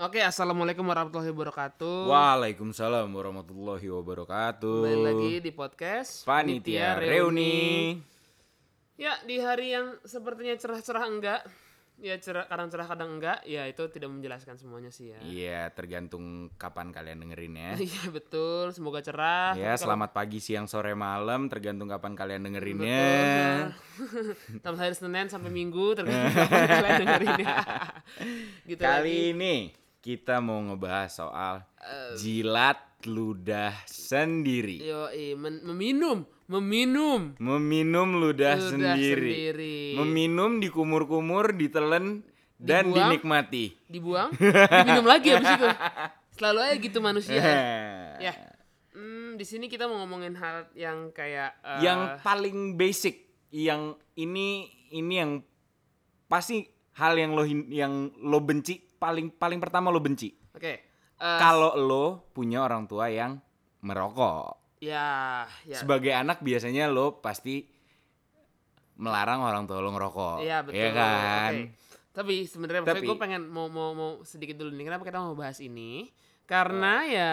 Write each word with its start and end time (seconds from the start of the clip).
Oke, 0.00 0.24
assalamualaikum 0.24 0.80
warahmatullahi 0.88 1.28
wabarakatuh. 1.28 2.08
Waalaikumsalam 2.08 3.04
warahmatullahi 3.12 3.84
wabarakatuh. 3.84 4.80
Kembali 4.80 5.00
lagi 5.04 5.32
di 5.44 5.52
podcast 5.52 6.24
Panitia 6.24 6.96
Reuni. 6.96 8.00
Ya, 8.96 9.20
di 9.28 9.36
hari 9.44 9.76
yang 9.76 10.00
sepertinya 10.00 10.56
cerah-cerah 10.56 11.04
enggak, 11.04 11.40
ya 12.00 12.16
cerah 12.16 12.48
kadang 12.48 12.72
cerah 12.72 12.88
kadang 12.88 13.10
enggak, 13.20 13.44
ya 13.44 13.68
itu 13.68 13.92
tidak 13.92 14.08
menjelaskan 14.08 14.56
semuanya 14.56 14.88
sih 14.88 15.12
ya. 15.12 15.20
Iya, 15.20 15.60
tergantung 15.76 16.48
kapan 16.56 16.96
kalian 16.96 17.20
dengerin 17.20 17.60
ya. 17.60 17.70
Iya 17.92 18.08
betul, 18.08 18.72
semoga 18.72 19.04
cerah. 19.04 19.52
Ya, 19.52 19.76
Tapi 19.76 19.84
kalau- 19.84 19.84
selamat 19.84 20.10
pagi, 20.16 20.40
siang, 20.40 20.64
sore, 20.64 20.96
malam, 20.96 21.52
tergantung 21.52 21.92
kapan 21.92 22.16
kalian 22.16 22.48
dengerinnya. 22.48 23.04
Betul. 23.68 23.68
Sampai 24.64 24.80
hari 24.80 24.96
Senin 24.96 25.28
sampai 25.28 25.52
Minggu 25.52 25.92
tergantung 25.92 26.32
kapan 26.40 26.64
kalian 26.72 26.96
dengerinnya. 27.04 27.56
gitu 28.72 28.80
Kali 28.80 29.12
lagi. 29.12 29.32
ini 29.36 29.56
kita 30.00 30.40
mau 30.40 30.56
ngebahas 30.62 31.12
soal 31.12 31.54
Eh. 31.76 32.16
jilat 32.16 32.76
ludah 33.04 33.72
sendiri. 33.84 34.80
Yo, 34.80 35.08
men- 35.34 35.60
meminum, 35.62 36.24
meminum. 36.46 37.32
Meminum 37.36 38.16
ludah, 38.16 38.56
Ludah 38.56 38.68
sendiri. 38.68 39.32
sendiri. 39.52 39.78
Meminum 39.96 40.60
dikumur-kumur, 40.60 41.52
ditelen 41.52 42.24
dan 42.56 42.88
Dibuang. 42.88 43.08
dinikmati. 43.08 43.64
Dibuang, 43.86 44.28
diminum 44.36 45.06
lagi 45.06 45.32
habis 45.32 45.48
itu. 45.48 45.68
Selalu 46.36 46.58
aja 46.60 46.76
gitu 46.76 46.98
manusia. 47.00 47.40
ya. 48.26 48.32
Hmm, 48.92 49.36
di 49.36 49.44
sini 49.44 49.68
kita 49.68 49.84
mau 49.84 50.00
ngomongin 50.00 50.36
hal 50.36 50.68
yang 50.74 51.08
kayak 51.10 51.56
eh, 51.58 51.80
yang 51.80 52.20
paling 52.20 52.76
basic 52.76 53.24
yang 53.48 53.96
ini 54.14 54.68
ini 54.90 55.14
yang 55.14 55.32
pasti 56.26 56.68
hal 56.94 57.14
yang 57.14 57.32
lo 57.32 57.42
yang 57.46 58.12
lo 58.20 58.38
benci 58.40 58.76
paling 59.00 59.32
paling 59.32 59.56
pertama 59.58 59.88
lo 59.88 59.98
benci 59.98 60.28
Oke. 60.52 60.72
eh, 61.16 61.38
kalau 61.40 61.72
lo 61.74 62.28
punya 62.30 62.60
orang 62.60 62.84
tua 62.84 63.08
yang 63.08 63.40
merokok 63.80 64.76
ya, 64.78 65.42
ya. 65.64 65.76
sebagai 65.80 66.12
anak 66.12 66.44
biasanya 66.44 66.86
lo 66.86 67.18
pasti 67.18 67.64
melarang 69.00 69.40
orang 69.40 69.64
tua 69.64 69.80
lo 69.80 69.90
ngerokok 69.90 70.44
Iya 70.44 70.60
betul. 70.60 70.76
ya 70.76 70.88
kan 70.92 71.52
Oke. 71.56 71.78
Tapi 72.10 72.42
sebenarnya 72.42 72.82
maksudnya 72.82 73.00
Tapi- 73.00 73.08
gue 73.08 73.18
pengen 73.22 73.42
mau 73.46 73.70
mau 73.70 73.94
mau 73.94 74.10
sedikit 74.26 74.58
dulu 74.58 74.74
nih. 74.74 74.82
Kenapa 74.82 75.06
kita 75.06 75.22
mau 75.22 75.38
bahas 75.38 75.62
ini? 75.62 76.10
Karena 76.42 77.06
ya 77.06 77.30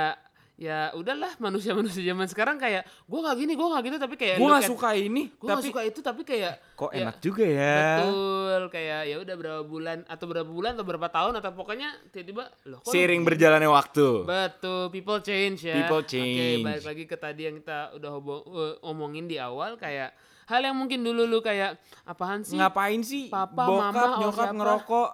ya 0.58 0.90
udahlah 0.98 1.38
manusia-manusia 1.38 2.02
zaman 2.02 2.26
sekarang 2.26 2.58
kayak 2.58 2.82
gue 3.06 3.20
nggak 3.22 3.36
gini, 3.38 3.54
gue 3.54 3.68
nggak 3.70 3.84
gitu 3.86 3.98
tapi 4.02 4.16
kayak 4.18 4.36
gue 4.42 4.50
kayak- 4.50 4.66
suka 4.66 4.90
ini 4.98 5.24
gue 5.30 5.46
nggak 5.46 5.60
tapi 5.62 5.70
suka 5.70 5.82
itu 5.86 6.00
tapi 6.02 6.22
kayak 6.26 6.54
kok 6.74 6.92
ya, 6.92 6.98
enak 7.06 7.16
juga 7.22 7.44
ya 7.46 7.78
betul 7.78 8.62
kayak 8.74 9.02
ya 9.06 9.16
udah 9.22 9.36
berapa 9.38 9.62
bulan 9.62 9.98
atau 10.10 10.26
berapa 10.26 10.50
bulan 10.50 10.72
atau 10.74 10.86
berapa 10.90 11.08
tahun 11.14 11.34
atau 11.38 11.52
pokoknya 11.54 11.90
tiba-tiba 12.10 12.44
loh 12.66 12.82
kok 12.82 12.90
begini? 12.90 13.22
berjalannya 13.22 13.70
waktu 13.70 14.08
Betul, 14.26 14.82
people 14.90 15.20
change 15.22 15.70
ya. 15.70 15.78
People 15.78 16.02
Oke, 16.02 16.10
change. 16.10 16.66
balik 16.66 16.86
lagi 16.90 17.04
ke 17.06 17.18
tadi 17.22 17.42
yang 17.46 17.56
kita 17.62 17.94
udah 17.94 18.12
eh, 18.18 18.74
omongin 18.82 19.30
di 19.30 19.38
awal 19.38 19.78
kayak 19.78 20.10
hal 20.48 20.62
yang 20.64 20.74
mungkin 20.74 21.06
dulu 21.06 21.28
lu 21.28 21.40
kayak 21.44 21.78
apaan 22.02 22.42
sih? 22.42 22.58
ngapain 22.58 23.04
sih 23.06 23.28
Papa, 23.30 23.62
bokap 23.62 23.94
mama, 23.94 24.02
or 24.02 24.20
nyokap 24.26 24.50
ngerokok 24.58 25.10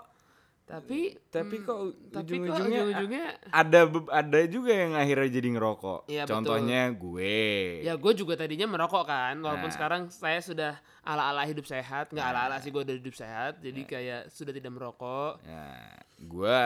Tapi 0.73 0.99
tapi 1.29 1.55
hmm, 1.61 1.65
kok 1.69 1.79
tapi 2.09 2.33
kok 2.41 2.49
ujung-ujungnya 2.49 2.81
ujung-ujungnya 2.81 3.25
ada 3.53 3.79
ada 4.09 4.39
juga 4.49 4.71
yang 4.73 4.97
akhirnya 4.97 5.29
jadi 5.29 5.49
ngerokok. 5.53 5.99
Betul. 6.09 6.25
Contohnya 6.25 6.81
gue. 6.89 7.37
ya 7.85 7.93
gue 7.93 8.13
juga 8.17 8.33
tadinya 8.33 8.65
merokok 8.65 9.05
kan 9.05 9.37
walaupun 9.37 9.69
Nah. 9.69 9.75
sekarang 9.77 10.01
saya 10.09 10.41
sudah 10.41 10.73
ala-ala 11.05 11.45
hidup 11.45 11.69
sehat 11.69 12.09
nggak 12.09 12.25
ala-ala 12.25 12.57
sih 12.57 12.73
gue 12.73 12.81
udah 12.81 12.95
hidup 12.97 13.13
sehat 13.13 13.61
jadi 13.61 13.81
kayak 13.85 14.21
sudah 14.33 14.49
tidak 14.49 14.73
merokok 14.73 15.37
Ya, 15.45 15.69
gue 16.17 16.57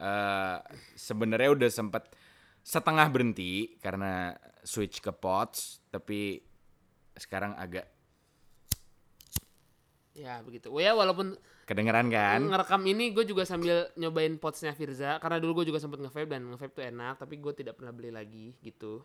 eh, 0.00 0.56
sebenarnya 0.96 1.50
udah 1.52 1.68
sempet 1.68 2.08
setengah 2.64 3.06
berhenti 3.12 3.76
karena 3.84 4.32
switch 4.64 5.04
ke 5.04 5.12
pots, 5.12 5.84
tapi 5.92 6.40
sekarang 7.14 7.52
agak 7.54 7.84
ya 10.14 10.38
begitu 10.46 10.70
oh 10.70 10.78
ya 10.78 10.94
walaupun 10.94 11.34
kedengeran 11.64 12.06
kan? 12.06 12.40
ngerekam 12.44 12.82
ini 12.84 13.10
gue 13.10 13.24
juga 13.24 13.42
sambil 13.42 13.88
nyobain 13.94 14.34
potsnya 14.34 14.70
Firza 14.70 15.16
karena 15.16 15.36
dulu 15.36 15.60
gue 15.60 15.68
juga 15.68 15.78
sempet 15.78 15.98
nge-vape 15.98 16.28
dan 16.28 16.44
nge-vape 16.46 16.72
tuh 16.72 16.84
enak 16.84 17.14
tapi 17.16 17.36
gue 17.36 17.52
tidak 17.54 17.74
pernah 17.74 17.90
beli 17.90 18.08
lagi 18.08 18.52
gitu 18.60 19.00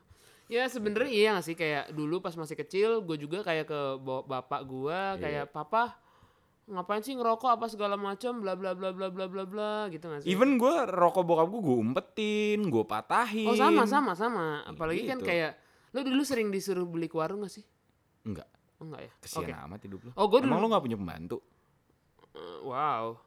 ya 0.45 0.65
sebenarnya 0.65 1.07
iya 1.07 1.29
gak 1.31 1.45
sih 1.45 1.53
kayak 1.53 1.91
dulu 1.91 2.19
pas 2.19 2.33
masih 2.33 2.55
kecil 2.55 2.99
gue 3.01 3.17
juga 3.17 3.41
kayak 3.41 3.65
ke 3.65 3.79
bapak 4.01 4.61
gue 4.63 4.99
kayak 5.19 5.45
papa 5.47 5.95
ngapain 6.65 6.99
sih 6.99 7.13
ngerokok 7.13 7.49
apa 7.49 7.65
segala 7.65 7.95
macam 7.95 8.39
bla 8.39 8.53
bla 8.53 8.71
bla 8.71 8.89
bla 8.89 9.07
bla 9.07 9.25
bla 9.25 9.43
bla 9.43 9.71
gitu 9.87 10.05
gak 10.05 10.21
sih 10.21 10.29
Even 10.29 10.55
gue 10.55 10.73
rokok 10.85 11.23
bokap 11.23 11.47
gue 11.47 11.61
gue 11.63 11.77
umpetin, 11.79 12.59
gue 12.63 12.83
patahin. 12.83 13.45
oh 13.45 13.55
sama 13.55 13.83
sama 13.85 14.13
sama 14.13 14.45
apalagi 14.63 15.05
kan 15.05 15.17
Gitu. 15.17 15.25
kayak 15.25 15.57
lo 15.89 16.03
dulu 16.03 16.21
sering 16.21 16.49
disuruh 16.49 16.83
beli 16.83 17.05
ke 17.05 17.15
warung 17.15 17.41
gak 17.41 17.49
sih 17.51 17.65
Enggak, 18.21 18.45
oh 18.77 18.85
enggak 18.85 19.01
ya 19.01 19.11
kesian 19.17 19.41
Oke. 19.41 19.53
amat 19.55 19.79
hidup 19.81 19.99
lo. 20.03 20.11
Oh, 20.13 20.27
Emang 20.29 20.45
dulu- 20.51 20.61
lo 20.61 20.67
gak 20.71 20.83
punya 20.83 20.97
pembantu? 20.97 21.37
Eh, 22.35 22.59
wow. 22.63 23.17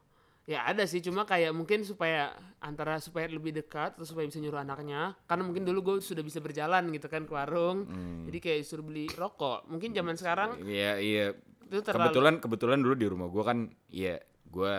Ya 0.43 0.67
ada 0.67 0.83
sih. 0.83 0.99
Cuma 0.99 1.23
kayak 1.23 1.55
mungkin 1.55 1.87
supaya 1.87 2.35
antara 2.59 2.99
supaya 2.99 3.31
lebih 3.31 3.55
dekat 3.55 3.95
atau 3.95 4.03
supaya 4.03 4.27
bisa 4.27 4.43
nyuruh 4.43 4.59
anaknya. 4.59 5.15
Karena 5.23 5.43
mungkin 5.47 5.63
dulu 5.63 5.79
gue 5.79 5.95
sudah 6.03 6.19
bisa 6.19 6.43
berjalan 6.43 6.91
gitu 6.91 7.07
kan 7.07 7.23
ke 7.23 7.31
warung. 7.31 7.87
Hmm. 7.87 8.27
jadi 8.27 8.37
kayak 8.43 8.57
disuruh 8.67 8.83
beli 8.83 9.07
rokok. 9.15 9.67
Mungkin 9.71 9.95
zaman 9.95 10.15
sekarang 10.19 10.59
Iya, 10.67 10.99
iya. 10.99 11.25
itu 11.63 11.79
terlalu 11.81 12.11
kebetulan 12.11 12.35
kebetulan 12.43 12.79
dulu 12.83 12.93
di 12.93 13.07
rumah 13.09 13.27
gue 13.33 13.43
kan 13.43 13.57
ya 13.89 14.19
gue 14.45 14.73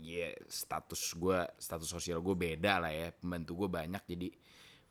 ya 0.00 0.32
status 0.48 1.14
gue 1.14 1.38
status 1.60 1.86
sosial 1.86 2.24
gue 2.24 2.32
beda 2.32 2.80
lah 2.80 2.92
ya. 2.92 3.12
Pembantu 3.12 3.64
gue 3.64 3.68
banyak. 3.68 4.02
Jadi 4.08 4.28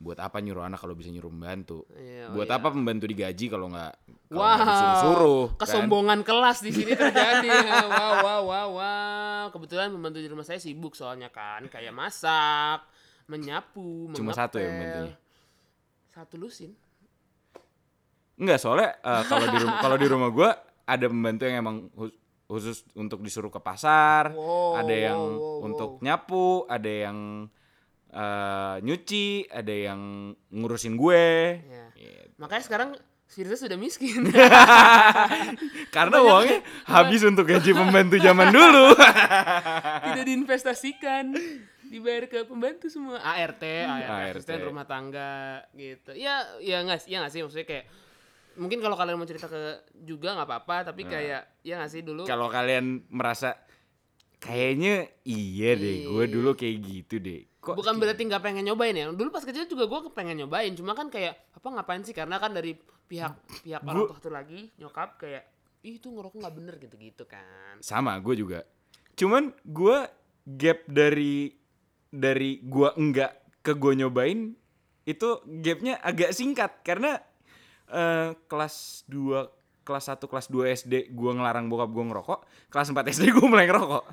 buat 0.03 0.19
apa 0.19 0.37
nyuruh 0.37 0.61
anak 0.61 0.77
kalau 0.77 0.91
bisa 0.91 1.07
nyuruh 1.07 1.31
pembantu 1.31 1.87
Iya, 1.89 2.27
oh 2.27 2.35
buat 2.35 2.45
iya. 2.45 2.59
apa 2.59 2.67
pembantu 2.69 3.05
digaji 3.05 3.45
kalau 3.47 3.67
nggak 3.67 3.93
wow 4.29 4.59
disuruh-suruh 4.59 5.43
kan? 5.49 5.59
kesombongan 5.59 6.19
kelas 6.21 6.59
di 6.59 6.71
sini 6.71 6.91
terjadi 6.91 7.47
wow 7.71 7.89
wow 8.19 8.41
wow 8.43 8.67
wow 8.75 9.43
kebetulan 9.49 9.87
pembantu 9.87 10.19
di 10.19 10.27
rumah 10.27 10.43
saya 10.43 10.59
sibuk 10.59 10.91
soalnya 10.91 11.29
kan 11.29 11.65
kayak 11.65 11.89
masak 11.91 12.83
menyapu 13.25 14.11
Cuma 14.11 14.31
satu 14.31 14.59
ya 14.59 14.67
pembantunya? 14.67 15.15
satu 16.05 16.35
lusin 16.35 16.75
Enggak 18.35 18.59
soalnya 18.59 18.97
eh, 18.97 19.23
kalau 19.25 19.45
di 19.45 19.57
rumah 19.57 19.77
kalau 19.79 19.95
di 19.95 20.07
rumah 20.07 20.29
gue 20.29 20.49
ada 20.83 21.05
pembantu 21.05 21.41
yang 21.43 21.57
emang 21.59 21.77
khus- 21.89 22.17
khusus 22.43 22.77
untuk 22.93 23.21
disuruh 23.21 23.47
ke 23.47 23.57
pasar 23.57 24.29
Wow, 24.29 24.77
ada 24.77 24.91
yang 24.91 25.15
wow, 25.17 25.39
wow, 25.39 25.57
untuk 25.63 25.89
wow. 25.95 26.01
nyapu 26.01 26.45
ada 26.67 26.91
yang 26.91 27.17
eh, 28.13 28.75
nyuci 28.79 29.25
ada 29.49 29.73
yang 29.73 30.01
ngurusin 30.47 30.93
gue 30.93 31.25
Ya. 31.59 31.85
Gitu. 31.93 32.37
makanya 32.37 32.63
sekarang 32.63 32.89
Firza 33.23 33.57
sudah 33.57 33.73
miskin 33.75 34.29
Karena 35.95 36.17
uangnya 36.19 36.61
habis 36.93 37.23
untuk 37.23 37.47
gaji 37.47 37.73
pembantu 37.73 38.17
zaman 38.17 38.49
dulu. 38.49 38.93
tidak 40.05 40.23
diinvestasikan 40.23 41.33
dibayar 41.83 42.25
ke 42.25 42.41
pembantu 42.43 42.89
semua 42.89 43.17
ART, 43.17 43.61
ART, 43.61 44.05
ART. 44.05 44.33
asisten 44.35 44.61
rumah 44.61 44.81
tangga 44.83 45.61
gitu 45.73 46.13
ya 46.13 46.41
ya 46.57 46.81
nggak 46.81 47.05
ya 47.05 47.21
nggak 47.21 47.29
sih 47.31 47.41
maksudnya 47.41 47.65
kayak 47.65 47.85
mungkin 48.53 48.81
kalau 48.81 48.93
kalian 48.93 49.13
mau 49.13 49.25
cerita 49.25 49.45
ke 49.45 49.61
juga 50.01 50.33
nggak 50.33 50.47
apa-apa 50.47 50.77
tapi 50.89 51.05
kayak 51.05 51.41
ya 51.61 51.73
nggak 51.77 51.89
sih 51.89 52.01
dulu 52.01 52.25
Kalau 52.25 52.49
kalian 52.49 53.05
merasa 53.09 53.53
kayaknya 54.37 55.05
iya 55.23 55.73
deh, 55.73 56.03
gue 56.03 56.25
dulu 56.27 56.51
kayak 56.51 56.77
gitu 56.81 57.15
deh. 57.17 57.45
Kok 57.63 57.79
bukan 57.79 57.95
berarti 57.95 58.27
nggak 58.27 58.43
pengen 58.43 58.67
nyobain 58.67 58.91
ya. 58.91 59.07
Dulu 59.07 59.31
pas 59.31 59.47
kecil 59.47 59.63
juga 59.71 59.87
gue 59.87 60.11
pengen 60.11 60.43
nyobain 60.43 60.75
cuma 60.75 60.91
kan 60.91 61.07
kayak 61.07 61.55
apa 61.55 61.67
ngapain 61.71 62.03
sih? 62.03 62.11
Karena 62.11 62.35
kan 62.35 62.51
dari 62.51 62.75
pihak 63.07 63.63
pihak 63.63 63.81
orang 63.87 64.11
tua 64.11 64.19
tuh 64.19 64.33
lagi 64.35 64.67
nyokap 64.75 65.15
kayak 65.15 65.47
ih 65.87 65.95
itu 65.95 66.11
ngerokok 66.11 66.43
nggak 66.43 66.55
bener 66.59 66.75
gitu 66.83 66.95
gitu 66.99 67.23
kan. 67.23 67.79
Sama 67.79 68.19
gue 68.19 68.35
juga. 68.35 68.67
Cuman 69.15 69.55
gue 69.63 69.97
gap 70.59 70.79
dari 70.91 71.55
dari 72.11 72.59
gue 72.59 72.89
enggak 72.99 73.31
ke 73.63 73.71
gue 73.79 73.93
nyobain 73.95 74.51
itu 75.07 75.29
gapnya 75.63 76.03
agak 76.03 76.35
singkat. 76.35 76.83
Karena 76.83 77.15
eh, 77.87 78.35
kelas 78.51 79.07
2 79.07 79.62
kelas 79.83 80.07
1 80.09 80.19
kelas 80.21 80.47
2 80.47 80.63
SD 80.75 80.93
gue 81.09 81.31
ngelarang 81.33 81.67
bokap 81.67 81.87
gue 81.87 82.03
ngerokok, 82.05 82.39
kelas 82.67 82.87
4 82.89 83.03
SD 83.09 83.23
gue 83.29 83.45
mulai 83.45 83.67
ngerokok. 83.67 84.03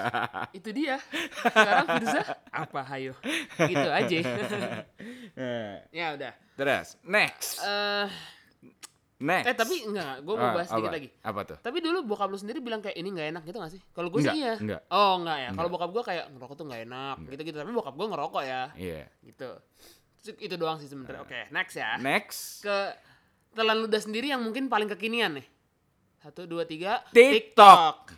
itu 0.58 0.68
dia 0.70 0.96
sekarang 1.44 1.86
Firza 1.94 2.20
apa 2.50 2.80
hayo 2.88 3.12
gitu 3.56 3.88
aja 3.88 4.16
Nah, 5.32 5.76
ya 5.92 6.06
udah 6.14 6.32
Terus 6.54 6.96
next. 7.02 7.60
eh 7.60 8.08
Next. 9.20 9.44
eh 9.44 9.54
tapi 9.54 9.84
enggak 9.84 10.24
gue 10.24 10.32
mau 10.32 10.48
Ah, 10.48 10.54
bahas 10.56 10.64
sedikit 10.66 10.88
apa? 10.88 10.96
lagi 10.96 11.08
Apa 11.20 11.40
tuh? 11.44 11.58
Tapi 11.60 11.78
dulu 11.78 12.08
bokap 12.08 12.32
lu 12.32 12.40
sendiri 12.40 12.56
bilang 12.58 12.80
kayak 12.80 12.96
ini 12.96 13.08
nggak 13.10 13.28
enak 13.30 13.42
gitu 13.44 13.60
gak 13.60 13.68
sih? 13.70 13.80
Kalau 13.92 14.08
gue 14.08 14.16
sih 14.18 14.32
Enggak, 14.32 14.40
iya. 14.40 14.54
enggak. 14.56 14.80
Oh 14.88 15.12
enggak 15.20 15.38
ya. 15.38 15.50
Kalau 15.52 15.68
bokap 15.68 15.90
gue 15.90 16.02
kayak 16.02 16.24
ngerokok 16.32 16.54
tuh 16.56 16.64
nggak 16.64 16.82
enak 16.82 17.16
gitu-gitu. 17.28 17.56
Tapi 17.60 17.70
bokap 17.70 17.94
gue 17.94 18.06
ngerokok 18.08 18.42
ya. 18.42 18.62
Iya. 18.72 19.04
Gitu. 19.20 19.50
Itu, 20.20 20.30
itu 20.38 20.54
doang 20.56 20.80
sih 20.80 20.88
sebenarnya. 20.88 21.20
Oke, 21.20 21.40
next 21.48 21.76
ya. 21.76 21.96
Next. 21.96 22.40
Ke 22.60 22.96
telan 23.54 23.78
ludah 23.82 24.00
sendiri 24.00 24.30
yang 24.30 24.42
mungkin 24.42 24.70
paling 24.70 24.88
kekinian 24.96 25.40
nih. 25.42 25.46
Satu, 26.20 26.44
dua, 26.44 26.68
tiga. 26.68 27.00
TikTok. 27.10 28.12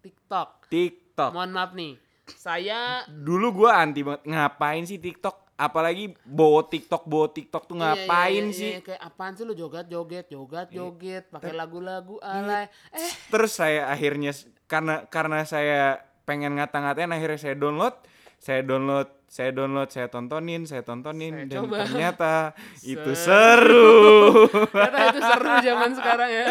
TikTok. 0.00 0.48
TikTok. 0.72 1.30
Mohon 1.36 1.50
maaf 1.52 1.72
nih. 1.76 1.94
saya 2.32 3.04
Dulu 3.10 3.52
gua 3.52 3.82
anti 3.82 4.00
banget 4.00 4.24
ngapain 4.24 4.82
sih 4.88 4.96
TikTok? 4.96 5.52
Apalagi 5.58 6.16
bawa 6.24 6.64
TikTok, 6.64 7.04
bawa 7.06 7.28
TikTok 7.28 7.68
tuh 7.68 7.76
Iya, 7.76 7.82
iya, 7.82 7.92
ngapain 7.92 8.44
iya, 8.48 8.56
sih? 8.56 8.70
iya, 8.72 8.80
kayak 8.82 9.02
apaan 9.04 9.32
sih 9.36 9.44
lu 9.44 9.54
joget 9.54 9.86
joget 9.86 10.26
joget 10.26 10.68
joget 10.72 11.24
pakai 11.28 11.52
lagu-lagu 11.54 12.18
alay 12.24 12.66
eh 12.90 13.12
Terus 13.30 13.52
saya 13.52 13.86
akhirnya 13.86 14.32
karena 14.66 15.04
karena 15.06 15.44
saya 15.44 16.02
pengen 16.24 16.56
ngata-ngatain 16.56 17.12
akhirnya 17.12 17.38
saya 17.38 17.54
download, 17.54 17.94
saya 18.40 18.64
download, 18.64 19.06
saya 19.32 19.48
download, 19.48 19.88
saya 19.88 20.12
tontonin, 20.12 20.68
saya 20.68 20.84
tontonin 20.84 21.32
Saya 21.32 21.48
dan 21.48 21.64
coba. 21.64 21.76
ternyata 21.88 22.32
itu 22.92 23.10
Seru. 23.16 24.44
ternyata 24.68 24.98
itu 25.08 25.20
seru 25.24 25.52
zaman 25.64 25.90
sekarang 25.96 26.30
ya 26.30 26.48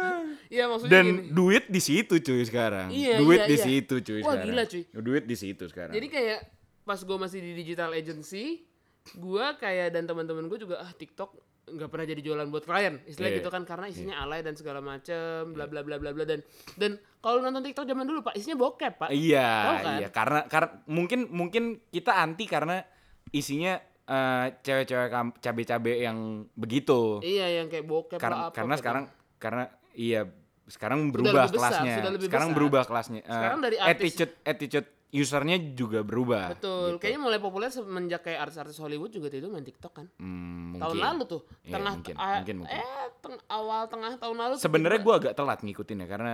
iya 0.60 0.64
maksudnya 0.68 0.92
dan 0.92 1.04
gini 1.08 1.32
duit 1.32 1.64
di 1.72 1.80
situ 1.80 2.14
cuy 2.20 2.44
sekarang. 2.44 2.92
Iya, 2.92 3.16
duit 3.16 3.40
iya, 3.40 3.48
di 3.48 3.56
iya. 3.56 3.64
situ 3.64 3.94
cuy 4.04 4.20
Wah, 4.20 4.36
sekarang. 4.36 4.44
gila, 4.44 4.62
cuy. 4.68 4.82
Duit 4.92 5.24
di 5.24 5.36
situ 5.40 5.64
sekarang. 5.72 5.94
jadi 5.96 6.06
kayak 6.12 6.40
pas 6.84 7.00
gue 7.00 7.16
masih 7.16 7.40
di 7.40 7.52
digital 7.56 7.96
agency 7.96 8.68
gue 9.16 9.46
kayak 9.56 9.96
dan 9.96 10.04
teman-teman 10.04 10.52
gue 10.52 10.58
juga 10.60 10.84
ah 10.84 10.92
TikTok 10.92 11.32
nggak 11.70 11.88
pernah 11.88 12.06
jadi 12.06 12.20
jualan 12.20 12.46
buat 12.46 12.62
klien 12.62 12.94
istilah 13.04 13.28
Iya. 13.28 13.38
gitu 13.38 13.48
kan 13.48 13.62
karena 13.62 13.86
isinya 13.86 14.14
alay 14.18 14.40
dan 14.40 14.52
segala 14.52 14.78
macem 14.78 15.18
bla 15.48 15.64
bla 15.64 15.80
bla 15.80 15.96
bla 15.96 16.10
bla 16.10 16.22
dan 16.22 16.40
dan 16.74 16.90
kalau 17.16 17.38
nonton 17.38 17.60
TikTok 17.62 17.84
zaman 17.84 18.04
dulu 18.04 18.22
pak 18.22 18.34
isinya 18.34 18.56
bokep 18.56 18.92
pak 18.96 19.08
Iya, 19.10 19.48
Tahu 19.48 19.76
kan? 19.78 19.96
iya 19.96 20.08
karena 20.08 20.40
karena 20.44 20.68
mungkin 20.86 21.20
mungkin 21.28 21.62
kita 21.86 22.12
anti 22.14 22.44
karena 22.44 22.80
isinya 23.28 23.76
eh, 24.04 24.46
cewek-cewek 24.58 25.08
cabe-cabe 25.36 25.92
yang 25.98 26.18
begitu. 26.52 27.20
iya 27.20 27.60
yang 27.60 27.68
kayak 27.68 27.84
bokep 27.84 28.16
Kar- 28.16 28.30
lah 28.30 28.40
apa 28.48 28.54
karena 28.54 28.72
gitu. 28.72 28.82
sekarang 28.82 29.04
karena 29.36 29.64
iya 29.92 30.20
sekarang 30.64 30.98
Sudah 31.00 31.12
berubah 31.14 31.32
lebih 31.42 31.52
besar, 31.54 31.70
kelasnya. 31.72 31.94
sudah 31.94 32.12
lebih 32.12 32.26
sekarang 32.26 32.48
besar. 32.48 32.56
berubah 32.56 32.82
kelasnya. 32.84 33.20
Eh, 33.20 33.32
Sekarang 33.32 33.60
dari 33.60 33.76
attitude 33.78 34.32
attitude 34.42 34.88
usernya 35.10 35.56
juga 35.72 36.00
berubah. 36.00 36.52
betul 36.52 36.84
gitu. 36.90 37.00
kayaknya 37.00 37.20
mulai 37.22 37.38
populer 37.38 37.68
semenjak 37.68 38.20
kayak 38.22 38.44
artis-artis 38.44 38.76
Hollywood 38.76 39.08
juga 39.08 39.26
itu 39.30 39.46
main 39.46 39.62
TikTok 39.62 39.92
kan 39.94 40.06
Hmm, 40.14 40.76
tahun 40.76 40.96
lalu 40.98 41.22
tuh 41.26 41.42
Iya, 41.62 41.72
tengah 41.74 41.92
mungkin, 41.94 42.14
ah, 42.14 42.36
mungkin, 42.36 42.56
mungkin. 42.60 42.76
eh 42.76 42.86
teng- 43.18 43.44
awal 43.48 43.82
tengah 43.86 44.12
tahun 44.14 44.36
lalu 44.36 44.54
Sebenarnya 44.58 45.00
gue 45.00 45.14
agak 45.16 45.32
telat 45.32 45.60
ngikutin 45.60 45.98
ya 45.98 46.06
karena 46.06 46.32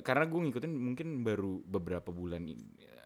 karena 0.00 0.24
gue 0.26 0.40
ngikutin 0.42 0.70
mungkin 0.70 1.08
baru 1.20 1.52
beberapa 1.62 2.10
bulan 2.10 2.44
ini. 2.44 2.68
Ya, 2.76 3.00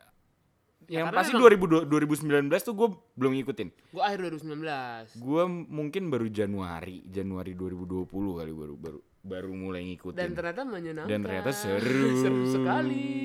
Yang 0.91 1.05
karena 1.07 1.17
pasti 1.17 1.33
memang- 1.33 1.45
2000 1.49 1.87
2019 1.87 2.61
tuh 2.61 2.75
gue 2.75 2.89
belum 3.15 3.33
ngikutin. 3.35 3.69
gue 3.89 4.03
akhir 4.03 4.19
2019 4.21 5.15
Gue 5.17 5.43
mungkin 5.49 6.03
baru 6.09 6.27
Januari, 6.27 7.07
Januari 7.07 7.55
2020 7.55 8.05
kali 8.35 8.53
baru 8.53 8.75
baru 8.75 9.01
baru 9.25 9.51
mulai 9.51 9.89
ngikutin. 9.89 10.15
dan 10.15 10.31
ternyata 10.31 10.63
menyenangkan 10.63 11.09
Dan 11.09 11.21
ternyata 11.25 11.51
seru. 11.51 12.21
seru 12.21 12.45
sekali 12.47 13.25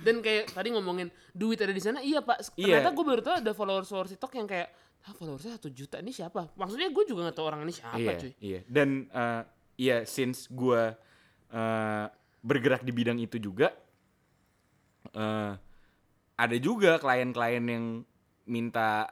dan 0.00 0.22
kayak 0.22 0.54
tadi 0.54 0.68
ngomongin 0.70 1.10
duit 1.32 1.58
ada 1.58 1.74
di 1.74 1.82
sana 1.82 1.98
iya 1.98 2.22
pak 2.22 2.54
Iya. 2.54 2.78
ternyata 2.78 2.94
gue 2.94 3.04
baru 3.04 3.20
tahu 3.20 3.34
ada 3.42 3.50
followers 3.50 3.88
followers 3.88 4.14
TikTok 4.14 4.32
yang 4.36 4.46
kayak 4.46 4.68
ah 5.04 5.12
followersnya 5.12 5.58
satu 5.58 5.68
juta 5.68 6.00
ini 6.00 6.08
siapa 6.10 6.48
maksudnya 6.54 6.88
gue 6.88 7.04
juga 7.04 7.28
gak 7.28 7.36
tahu 7.36 7.44
orang 7.44 7.60
ini 7.62 7.74
siapa 7.74 7.98
iya, 7.98 8.14
cuy 8.16 8.32
iya. 8.40 8.60
Dan 8.64 8.88
eh, 9.06 9.42
iya 9.76 9.96
since 10.06 10.48
gue 10.48 10.82
eh, 11.50 12.04
bergerak 12.40 12.80
di 12.80 12.92
bidang 12.94 13.18
itu 13.18 13.36
juga 13.36 13.68
eh 15.12 15.52
ada 16.34 16.56
juga 16.58 16.96
klien-klien 16.96 17.64
yang 17.64 17.84
minta 18.44 19.08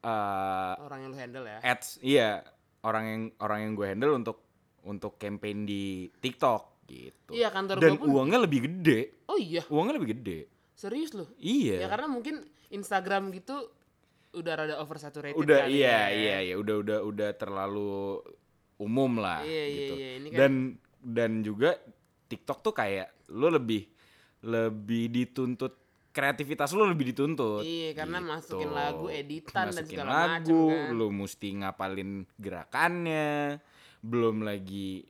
eh 0.00 0.74
orang 0.78 0.98
yang 1.00 1.10
lu 1.10 1.18
handle 1.18 1.44
ya 1.44 1.58
ads, 1.60 1.96
iya 2.00 2.44
orang 2.80 3.04
yang 3.04 3.22
orang 3.40 3.58
yang 3.60 3.72
gue 3.72 3.86
handle 3.88 4.12
untuk 4.14 4.43
untuk 4.84 5.16
campaign 5.16 5.64
di 5.64 5.82
TikTok 6.10 6.84
gitu. 6.84 7.32
iya 7.32 7.48
kantor 7.48 7.76
Dan 7.78 7.96
pun 7.96 8.06
uangnya 8.10 8.38
lebih 8.38 8.60
gede, 8.62 9.24
oh 9.26 9.36
iya 9.36 9.64
uangnya 9.66 9.96
lebih 9.96 10.10
gede. 10.12 10.38
serius 10.74 11.12
loh 11.12 11.30
Iya. 11.36 11.80
ya 11.80 11.88
karena 11.88 12.06
mungkin 12.06 12.40
Instagram 12.68 13.32
gitu 13.32 13.56
udah 14.32 14.52
rada 14.54 14.74
oversaturated 14.76 15.32
udah 15.34 15.64
kali 15.64 15.78
iya 15.78 15.88
ya. 15.88 16.00
iya 16.10 16.36
iya 16.42 16.54
udah 16.54 16.76
udah 16.76 16.98
udah 17.02 17.30
terlalu 17.32 18.18
umum 18.76 19.16
lah 19.16 19.40
Iya, 19.40 19.54
iya, 19.62 19.64
gitu 19.70 19.94
iya, 19.94 20.10
ini 20.14 20.28
kan- 20.28 20.36
dan 20.36 20.52
dan 21.00 21.30
juga 21.40 21.70
TikTok 22.26 22.58
tuh 22.60 22.74
kayak 22.74 23.08
lo 23.30 23.48
lebih 23.48 23.86
lebih 24.42 25.08
dituntut 25.08 25.72
kreativitas 26.10 26.70
lo 26.70 26.84
lebih 26.84 27.10
dituntut 27.10 27.62
Iya, 27.62 27.90
karena 27.92 28.18
gitu. 28.18 28.28
masukin 28.28 28.70
lagu, 28.70 29.06
editan, 29.08 29.54
dan 29.56 29.66
Masukin 29.72 29.86
segala 29.88 30.10
lagu, 30.28 30.30
macem 30.36 30.58
kan. 30.68 30.90
lo 30.92 31.06
mesti 31.08 31.48
ngapalin 31.56 32.10
gerakannya 32.36 33.58
belum 34.04 34.44
lagi 34.44 35.00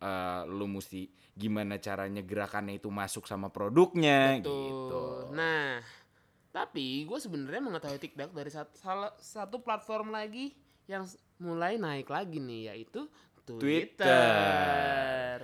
eh, 0.00 0.42
lo 0.48 0.64
mesti 0.64 1.04
gimana 1.36 1.76
caranya 1.76 2.24
gerakannya 2.24 2.80
itu 2.80 2.88
masuk 2.88 3.28
sama 3.28 3.52
produknya 3.52 4.40
Betul. 4.40 4.56
gitu 4.64 5.04
Nah, 5.30 5.78
tapi 6.50 7.06
gue 7.06 7.18
sebenarnya 7.20 7.62
mengetahui 7.62 8.00
TikTok 8.02 8.34
dari 8.34 8.50
satu, 8.50 8.72
salah 8.74 9.12
satu 9.20 9.62
platform 9.62 10.10
lagi 10.10 10.50
yang 10.90 11.06
mulai 11.38 11.78
naik 11.78 12.10
lagi 12.10 12.42
nih 12.42 12.74
yaitu 12.74 13.06
Twitter. 13.46 14.04
Twitter. 14.04 15.36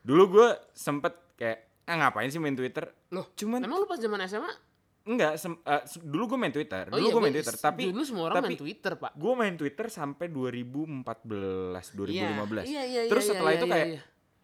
dulu 0.00 0.22
gue 0.36 0.48
sempet 0.72 1.12
kayak 1.36 1.84
ah 1.88 1.96
ngapain 1.96 2.28
sih 2.32 2.40
main 2.40 2.56
Twitter 2.56 2.88
Loh, 3.12 3.28
cuman 3.36 3.64
emang 3.64 3.84
lu 3.84 3.88
pas 3.88 4.00
zaman 4.00 4.20
SMA? 4.24 4.69
Enggak 5.02 5.32
sem- 5.34 5.56
se- 5.82 5.98
dulu 5.98 6.24
gue 6.26 6.38
main 6.38 6.50
Twitter 6.50 6.84
Oh 6.86 6.94
dulu 6.94 7.00
iya, 7.00 7.10
gue 7.10 7.22
main 7.22 7.34
Twitter 7.34 7.56
tapi 7.56 7.82
dulu 7.88 8.02
semua 8.02 8.24
orang 8.26 8.36
tapi 8.36 8.46
main 8.48 8.60
Twitter, 8.60 8.92
Pak. 8.94 9.12
gue 9.12 9.32
main 9.34 9.54
Twitter 9.54 9.86
sampai 9.88 10.26
2014 10.26 11.96
2015 11.96 12.66
Iya, 12.66 12.82
iya, 12.84 13.00
terus 13.06 13.24
iya, 13.24 13.30
setelah 13.30 13.50
iya, 13.50 13.56
itu 13.56 13.66
iya, 13.66 13.72
kayak 13.72 13.88
iya. 13.88 14.00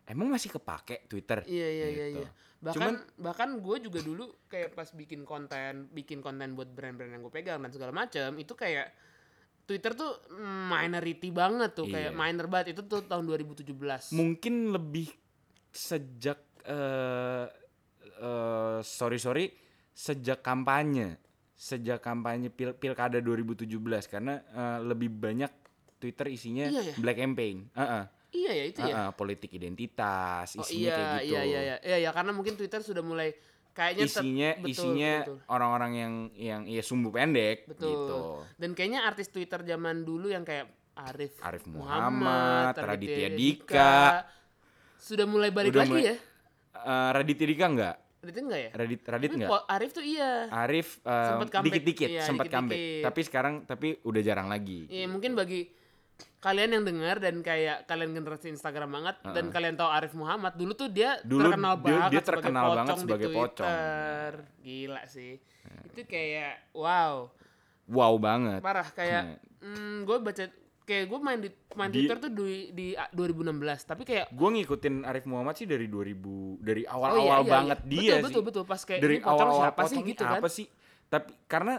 emang 0.09 0.29
masih 0.29 0.49
kepake 0.51 0.97
Twitter 1.07 1.39
Iya 1.45 1.69
iya 1.69 1.87
iya 1.89 2.07
Gitu. 2.09 2.21
iya. 2.21 2.31
Bahkan 2.57 2.73
Cuman- 2.75 3.05
bahkan 3.21 3.49
gue 3.55 3.77
juga 3.81 4.01
dulu 4.01 4.25
kayak 4.47 4.73
pas 4.73 4.89
bikin 4.91 5.23
konten, 5.23 5.93
bikin 5.93 6.19
konten 6.19 6.53
buat 6.53 6.67
brand-brand 6.67 7.11
yang 7.11 7.21
gue 7.21 7.31
pegang 7.31 7.61
dan 7.61 7.69
segala 7.69 7.93
macam, 7.93 8.33
itu 8.35 8.53
kayak 8.53 8.97
Twitter 9.63 9.93
tuh 9.93 10.25
minority 10.67 11.29
banget 11.29 11.75
tuh, 11.75 11.85
kayak 11.85 12.11
Iya. 12.11 12.17
minor 12.17 12.47
banget 12.47 12.73
itu 12.73 12.83
tuh 12.83 13.03
tahun 13.03 13.29
2017. 13.29 14.09
mungkin 14.11 14.71
lebih 14.71 15.13
sejak 15.69 16.39
eh 16.65 17.45
eh, 18.17 18.79
sorry 18.81 19.19
sorry 19.19 19.53
sejak 19.97 20.45
kampanye 20.45 21.17
sejak 21.57 21.99
kampanye 21.99 22.53
pil 22.53 22.77
pilkada 22.77 23.17
2017 23.17 23.65
karena 24.07 24.45
eh, 24.45 24.79
lebih 24.85 25.09
banyak 25.09 25.49
Twitter 25.97 26.29
isinya 26.29 26.69
Iya 26.69 26.83
ya? 26.85 26.95
black 26.95 27.17
campaign 27.17 27.73
Heeh. 27.73 28.05
Iya 28.37 28.53
ya 28.53 28.65
itu 28.67 28.81
ya. 28.83 28.93
Heeh, 28.93 29.11
politik 29.17 29.51
identitas 29.51 30.53
Oh 30.53 30.61
isinya 30.61 30.77
iya, 30.77 30.93
kayak 30.93 31.09
gitu 31.17 31.25
iya 31.27 31.41
iya 31.43 31.61
iya 31.63 31.77
iya 31.81 31.97
ya 31.99 32.11
karena 32.13 32.37
mungkin 32.37 32.55
Twitter 32.55 32.85
sudah 32.85 33.01
mulai 33.01 33.33
kayaknya 33.73 34.05
isinya 34.05 34.51
betul, 34.55 34.69
isinya 34.69 35.13
orang-orang 35.49 35.93
yang 35.95 36.13
yang 36.35 36.61
ya 36.67 36.81
sumbu 36.81 37.09
pendek 37.09 37.65
betul. 37.65 37.89
gitu 37.89 38.19
Dan 38.57 38.71
kayaknya 38.73 39.01
artis 39.03 39.29
Twitter 39.29 39.65
zaman 39.65 40.05
dulu 40.05 40.29
yang 40.29 40.45
kayak 40.45 40.69
Arif 40.95 41.37
Arif 41.41 41.65
Muhammad, 41.67 42.73
Raditya 42.73 43.29
Dika. 43.29 43.37
Dika, 43.37 43.97
sudah 44.97 45.25
mulai 45.25 45.49
balik 45.49 45.73
Udah 45.73 45.81
lagi 45.83 45.93
mulai- 45.93 46.07
ya. 46.07 46.17
Eh, 46.75 47.11
Raditya 47.13 47.47
Dika 47.47 47.67
enggak 47.67 47.97
Raditya 48.27 48.43
enggak 48.43 48.61
ya? 48.61 48.71
Radit 48.75 49.01
Radit 49.07 49.31
enggak 49.33 49.49
po- 49.49 49.67
Arif 49.67 49.91
tuh 49.93 50.03
iya. 50.03 50.31
Arif 50.51 50.89
comeback. 50.99 51.63
dikit-dikit 51.63 52.09
Iya, 52.11 52.23
sempat 52.23 52.47
comeback 52.49 52.79
tapi 53.03 53.21
sekarang 53.23 53.55
tapi 53.63 53.89
udah 54.03 54.21
jarang 54.21 54.47
lagi 54.47 54.85
Iya 54.89 55.07
mungkin 55.07 55.33
bagi 55.33 55.71
kalian 56.39 56.71
yang 56.71 56.85
dengar 56.85 57.17
dan 57.19 57.39
kayak 57.41 57.85
kalian 57.85 58.11
generasi 58.13 58.49
Instagram 58.49 58.89
banget 58.91 59.17
dan 59.27 59.47
kalian 59.49 59.75
tahu 59.75 59.87
Arif 59.87 60.13
Muhammad 60.13 60.55
dulu 60.55 60.73
tuh 60.73 60.89
dia 60.89 61.19
Dulu 61.21 61.43
terkenal 61.47 61.75
dia- 61.75 61.83
banget 61.85 62.01
dia 62.09 62.15
sebagai 62.17 62.29
terkenal 62.33 62.65
pocong 62.65 62.77
banget 62.77 62.97
sebagai 62.99 63.29
pocong. 63.31 63.69
Gila 64.59 65.03
sih. 65.07 65.33
Itu 65.87 66.01
kayak 66.05 66.73
wow, 66.73 67.31
wow 67.87 68.13
banget 68.17 68.61
parah 68.61 68.89
kayak 68.91 69.23
Nah. 69.25 69.39
hmm, 69.63 69.97
gue 70.03 70.17
baca 70.21 70.45
kayak 70.87 71.05
gue 71.05 71.19
main 71.19 71.39
di 71.43 71.51
main 71.75 71.91
Di- 71.91 71.99
Twitter 71.99 72.17
tuh 72.17 72.31
di, 72.31 72.71
di 72.71 72.87
a- 72.95 73.11
2016 73.11 73.43
tapi 73.85 74.03
kayak 74.07 74.31
gue 74.31 74.49
ngikutin 74.55 74.95
Arif 75.03 75.27
Muhammad 75.27 75.59
sih 75.59 75.67
dari 75.67 75.91
2000 75.91 76.63
dari 76.63 76.83
oh 76.87 76.95
awal-awal 76.95 77.21
iya, 77.21 77.37
iya, 77.43 77.51
banget 77.51 77.79
iya. 77.79 77.91
dia 77.91 77.99
betul, 77.99 78.15
sih 78.15 78.23
betul 78.23 78.43
betul 78.43 78.65
pas 78.65 78.81
kayak 78.81 79.01
dari 79.03 79.17
ini 79.19 79.27
awal-awal 79.27 79.59
siapa 79.61 79.81
sih 79.85 79.99
gitu 80.01 80.23
kan 80.23 80.39
apa 80.39 80.49
sih 80.49 80.67
tapi 81.07 81.31
karena 81.45 81.75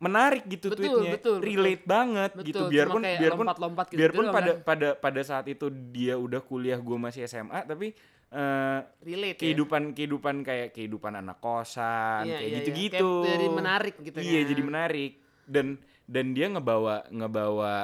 menarik 0.00 0.48
gitu 0.48 0.72
Betul, 0.72 0.80
tweetnya 0.80 1.12
betul, 1.12 1.36
betul. 1.36 1.44
relate 1.44 1.84
banget 1.84 2.30
Betul, 2.32 2.46
gitu 2.48 2.62
biarpun 2.72 3.02
kayak 3.04 3.20
biarpun 3.20 3.44
lompat-lompat 3.44 3.86
gitu 3.86 3.98
biarpun 4.00 4.24
doang 4.24 4.32
pada 4.34 4.50
kan. 4.50 4.64
pada 4.64 4.88
pada 4.96 5.20
saat 5.20 5.46
itu 5.46 5.66
dia 5.92 6.16
udah 6.16 6.40
kuliah 6.40 6.80
gue 6.80 6.96
masih 6.96 7.28
SMA 7.28 7.60
tapi 7.68 7.92
eh, 8.32 8.78
relate 9.04 9.36
ya. 9.36 9.40
kehidupan 9.44 9.92
kehidupan 9.92 10.40
kayak 10.40 10.72
kehidupan 10.72 11.12
anak 11.14 11.36
kosan 11.38 12.24
Iya, 12.24 12.32
kayak 12.32 12.40
iya, 12.40 12.48
iya. 12.48 12.56
gitu-gitu 12.56 13.10
Kayak 13.20 13.28
dari 13.36 13.48
menarik 13.52 13.94
gitu 14.00 14.16
iya 14.18 14.40
kan. 14.40 14.48
jadi 14.48 14.62
menarik 14.64 15.12
dan 15.44 15.66
dan 16.08 16.26
dia 16.32 16.46
ngebawa 16.48 17.04
ngebawa 17.12 17.74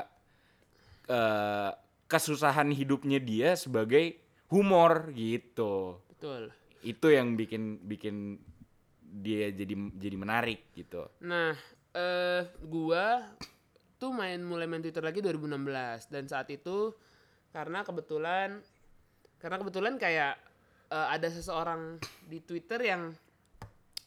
eh, 1.06 1.70
kesusahan 2.06 2.70
hidupnya 2.70 3.18
dia 3.18 3.54
sebagai 3.58 4.18
humor 4.52 5.10
gitu. 5.14 5.98
Betul. 6.10 6.54
Itu 6.86 7.10
yang 7.10 7.34
bikin 7.34 7.82
bikin 7.82 8.38
dia 9.00 9.50
jadi 9.50 9.74
jadi 9.96 10.16
menarik 10.18 10.70
gitu. 10.76 11.08
Nah, 11.24 11.56
eh 11.96 12.42
gua 12.62 13.26
tuh 13.96 14.12
main 14.12 14.38
mulai 14.44 14.68
main 14.68 14.84
Twitter 14.84 15.02
lagi 15.02 15.24
2016 15.24 16.12
dan 16.12 16.24
saat 16.28 16.52
itu 16.52 16.92
karena 17.48 17.80
kebetulan 17.80 18.60
karena 19.40 19.56
kebetulan 19.56 19.94
kayak 19.96 20.36
eh, 20.92 21.08
ada 21.10 21.28
seseorang 21.32 21.96
di 22.28 22.38
Twitter 22.44 22.82
yang 22.84 23.02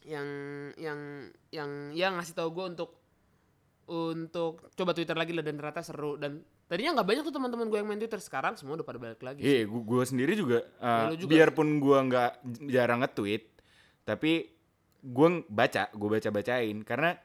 yang 0.08 0.30
yang 0.80 1.00
yang 1.52 1.72
yang 1.92 2.12
ngasih 2.18 2.34
tahu 2.38 2.50
gue 2.56 2.66
untuk 2.76 2.90
untuk 3.90 4.70
coba 4.78 4.92
Twitter 4.94 5.18
lagi 5.18 5.34
lah 5.34 5.44
dan 5.44 5.58
ternyata 5.58 5.82
seru. 5.82 6.16
Dan 6.16 6.40
tadinya 6.70 6.96
nggak 6.96 7.08
banyak 7.10 7.24
tuh 7.26 7.34
teman-teman 7.34 7.66
gue 7.66 7.78
yang 7.78 7.90
main 7.90 7.98
Twitter 7.98 8.22
sekarang 8.22 8.54
semua 8.54 8.78
udah 8.78 8.86
pada 8.86 9.02
balik 9.02 9.20
lagi. 9.20 9.42
Iya, 9.42 9.66
gua, 9.66 9.82
gua 9.82 10.04
sendiri 10.06 10.38
juga, 10.38 10.62
uh, 10.78 11.10
juga 11.18 11.32
biarpun 11.34 11.82
gua 11.82 12.06
nggak 12.06 12.32
jarang 12.70 13.02
nge-tweet, 13.02 13.44
tapi 14.06 14.46
ng- 15.02 15.50
baca, 15.50 15.90
gua 15.92 16.10
baca-bacain 16.16 16.78
karena 16.86 17.18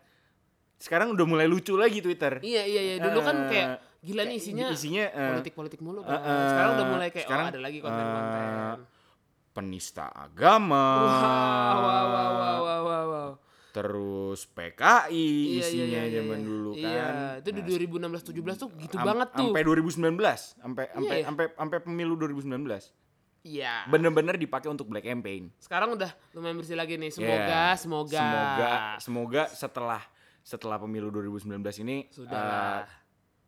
sekarang 0.75 1.13
udah 1.13 1.27
mulai 1.29 1.45
lucu 1.45 1.77
lagi 1.77 2.01
Twitter. 2.01 2.41
Iya 2.41 2.65
iya 2.65 2.81
iya 2.83 2.95
dulu 2.99 3.21
kan 3.21 3.37
Eh, 3.37 3.49
kayak 3.53 3.69
gila 4.01 4.23
nih 4.25 4.37
isinya 4.37 4.67
isinya 4.73 5.05
eh, 5.07 5.29
politik-politik 5.33 5.81
mulu 5.81 6.01
kan. 6.03 6.19
eh, 6.19 6.47
sekarang 6.51 6.71
udah 6.75 6.87
mulai 6.89 7.09
kayak 7.13 7.25
sekarang, 7.25 7.47
oh 7.47 7.53
ada 7.53 7.61
lagi 7.61 7.79
konten-konten. 7.79 8.49
eh, 8.49 8.77
penista 9.55 10.11
agama. 10.11 10.87
Wow, 10.99 11.79
wow, 11.79 12.07
wow, 12.11 12.31
wow, 12.35 12.81
wow, 12.83 13.05
wow. 13.07 13.31
Terus 13.75 14.47
PKI 14.47 15.27
Iya, 15.51 15.59
isinya 15.59 15.83
iya, 15.99 16.03
iya, 16.07 16.17
zaman 16.17 16.39
iya. 16.39 16.47
dulu 16.47 16.71
Iya, 16.73 16.95
kan. 16.95 17.15
itu 17.43 17.51
di 17.51 17.63
2016 17.67 18.23
17 18.23 18.55
tuh 18.55 18.69
gitu 18.79 18.97
Am- 18.97 19.05
banget 19.05 19.29
tuh. 19.35 19.51
Sampai 19.51 19.63
2019, 19.67 20.55
sampai 20.55 20.85
sampai 20.89 21.17
Iya. 21.17 21.25
sampai 21.27 21.45
sampai 21.53 21.79
pemilu 21.83 22.15
2019. 22.15 22.95
Iya. 23.43 23.85
Bener-bener 23.87 24.39
dipakai 24.39 24.71
untuk 24.71 24.87
black 24.87 25.05
campaign. 25.05 25.51
Sekarang 25.59 25.93
udah 25.93 26.07
lumayan 26.33 26.57
bersih 26.57 26.79
lagi 26.79 26.95
nih. 26.95 27.11
Semoga, 27.11 27.35
Iya. 27.45 27.67
semoga. 27.77 28.15
Semoga 28.17 28.71
semoga 28.97 29.43
setelah 29.51 30.03
setelah 30.41 30.79
pemilu 30.79 31.11
2019 31.11 31.77
ini 31.79 32.07
Sudahlah. 32.09 32.81
eh, 32.81 32.83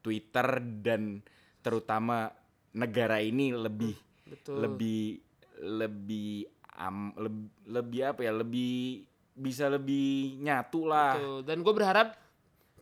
Twitter 0.01 0.49
dan 0.81 1.23
terutama 1.61 2.35
negara 2.73 3.19
ini 3.19 3.55
lebih 3.55 3.95
Betul. 4.27 4.59
lebih 4.61 5.23
lebih 5.63 6.45
am, 6.75 7.15
leb- 7.15 7.55
lebih 7.65 8.01
apa 8.07 8.21
ya? 8.21 8.33
Lebih 8.35 9.07
bisa 9.37 9.69
lebih 9.69 10.41
nyatu 10.41 10.89
lah. 10.89 11.15
Betul. 11.21 11.39
Dan 11.45 11.61
gue 11.61 11.75
berharap 11.77 12.09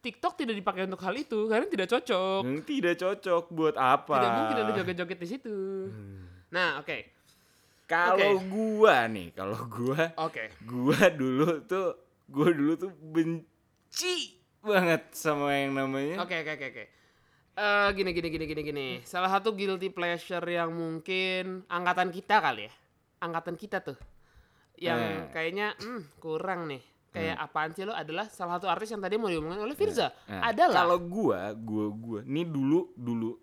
TikTok 0.04 0.36
tidak 0.36 0.54
dipakai 0.60 0.84
untuk 0.84 1.00
hal 1.00 1.16
itu 1.16 1.48
karena 1.48 1.66
tidak 1.66 1.88
cocok. 1.88 2.40
Hmm, 2.44 2.60
Tidak 2.60 2.94
cocok 3.00 3.44
buat 3.50 3.76
apa? 3.80 4.16
Tidak 4.20 4.32
mungkin 4.36 4.56
ada 4.60 4.72
joget-joget 4.76 5.18
di 5.18 5.28
situ. 5.28 5.56
Nah, 6.52 6.84
oke. 6.84 6.98
Kalau 7.84 8.40
Oke. 8.40 8.48
gua 8.48 9.04
nih, 9.08 9.28
kalau 9.36 9.60
gua 9.68 10.08
Oke. 10.16 10.48
gua 10.64 11.08
dulu 11.12 11.60
tuh 11.68 11.92
gua 12.32 12.48
dulu 12.48 12.72
tuh 12.80 12.92
benci 12.96 14.40
banget 14.64 15.12
sama 15.12 15.52
yang 15.52 15.76
namanya 15.76 16.24
Oke, 16.24 16.40
oke, 16.40 16.52
oke, 16.56 16.66
oke. 16.72 16.84
Eh, 17.54 17.88
gini, 17.92 18.10
gini, 18.16 18.28
gini, 18.32 18.44
gini, 18.48 18.62
gini. 18.64 18.88
Salah 19.04 19.28
satu 19.28 19.52
guilty 19.52 19.92
pleasure 19.92 20.42
yang 20.48 20.72
mungkin 20.72 21.62
angkatan 21.68 22.08
kita 22.08 22.40
kali 22.40 22.66
ya. 22.66 22.72
Angkatan 23.20 23.54
kita 23.54 23.78
tuh. 23.84 23.96
Yang 24.84 25.00
Eh. 25.00 25.20
kayaknya 25.32 25.66
hmm, 25.80 26.00
kurang 26.20 26.68
nih. 26.68 26.82
Kayak 27.14 27.36
apaan 27.46 27.70
sih 27.70 27.86
lo 27.86 27.94
adalah 27.94 28.26
salah 28.26 28.58
satu 28.58 28.66
artis 28.66 28.90
yang 28.90 28.98
tadi 28.98 29.14
mau 29.14 29.30
diomongin 29.30 29.62
oleh 29.62 29.78
Firza. 29.78 30.10
Nah, 30.26 30.50
adalah. 30.50 30.82
Kalau 30.82 30.98
gua, 30.98 31.54
gua, 31.54 31.86
gua, 31.94 32.20
nih 32.26 32.42
dulu, 32.42 32.90
dulu, 32.98 33.38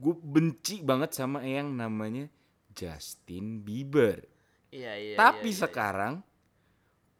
gua 0.00 0.14
benci 0.16 0.80
banget 0.80 1.12
sama 1.12 1.44
yang 1.44 1.68
namanya 1.76 2.32
Justin 2.72 3.60
Bieber. 3.60 4.24
Iya, 4.72 4.96
iya. 4.96 5.16
Tapi 5.20 5.52
iya, 5.52 5.54
iya. 5.54 5.60
sekarang 5.68 6.14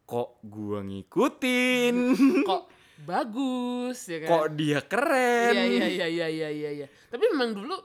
kok 0.09 0.41
gua 0.41 0.81
ngikutin, 0.81 1.95
kok 2.49 2.63
bagus 3.09 4.09
ya 4.09 4.17
kan. 4.25 4.29
kok 4.33 4.45
dia 4.57 4.79
keren. 4.81 5.53
Iya 5.53 5.63
iya 5.69 5.85
iya 5.85 6.07
iya 6.09 6.27
iya 6.27 6.49
iya 6.49 6.69
iya. 6.81 6.87
Tapi 7.13 7.29
memang 7.29 7.53
dulu 7.53 7.77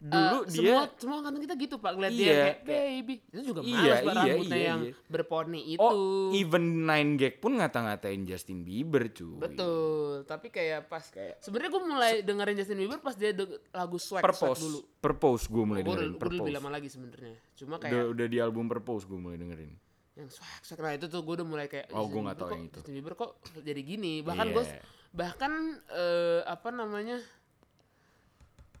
Dulu 0.00 0.16
eh, 0.16 0.48
dia- 0.48 0.80
semua 0.80 0.84
semua 0.96 1.16
angkatan 1.20 1.40
kita 1.44 1.54
gitu 1.56 1.74
Pak 1.76 1.92
ngeliat 1.92 2.08
dia 2.10 2.24
Iya, 2.24 2.32
kayak 2.32 2.56
kayak- 2.58 2.88
baby. 2.96 3.14
Itu 3.28 3.42
juga 3.46 3.60
Iya, 3.60 3.76
malas 3.76 3.84
Pak 3.84 4.00
iya, 4.06 4.16
rambutnya 4.16 4.56
iya, 4.56 4.66
yang 4.66 4.80
iya. 4.82 4.92
berponi 5.06 5.60
itu. 5.68 5.80
Oh, 5.82 6.32
even 6.32 6.64
Nine 6.82 7.10
Gag 7.14 7.34
pun 7.36 7.52
ngata-ngatain 7.54 8.20
Justin 8.24 8.58
Bieber 8.62 9.04
cuy. 9.10 9.36
Betul, 9.38 10.24
tapi 10.24 10.48
kayak 10.48 10.88
pas 10.88 11.04
Kayak- 11.04 11.36
sebenarnya 11.38 11.70
gue 11.70 11.82
mulai 11.84 12.12
dengerin 12.22 12.56
Justin 12.56 12.78
Bieber 12.78 12.96
pas 12.98 13.12
dia 13.12 13.36
lagu 13.70 13.96
Swag 13.96 14.20
Swag 14.20 14.24
Purpose, 14.26 14.60
dulu. 14.62 14.78
Purpose 14.98 15.44
gue 15.46 15.64
mulai 15.66 15.82
Gue 15.82 15.92
dengerin. 15.94 16.12
udah, 16.16 16.32
lebih 16.34 16.54
lama 16.54 16.70
lagi 16.70 16.88
sebenarnya. 16.88 17.36
Cuma 17.54 17.76
Udah, 17.76 17.84
kayak 17.86 18.04
udah 18.08 18.26
di 18.26 18.38
album 18.38 18.64
Purpose 18.66 19.04
gue 19.04 19.18
mulai 19.18 19.36
dengerin. 19.36 19.72
yang 20.12 20.28
Swag 20.28 20.48
Swag 20.62 20.80
nah 20.80 20.92
itu 20.92 21.06
tuh 21.06 21.20
gue 21.20 21.34
udah 21.34 21.46
mulai 21.46 21.64
kayak 21.66 21.92
Oh, 21.92 22.04
gua 22.04 22.20
nggak 22.26 22.38
tahu 22.38 22.48
yang 22.50 22.64
itu. 22.66 22.76
Justin 22.78 22.94
Bieber 22.94 23.14
kok 23.14 23.30
jadi 23.58 23.80
gini. 23.80 24.20
Bahkan 24.20 24.46
gue 24.50 24.64
Iya. 24.66 24.80
bahkan 25.10 25.52
eh, 25.88 26.40
apa 26.42 26.68
namanya? 26.70 27.20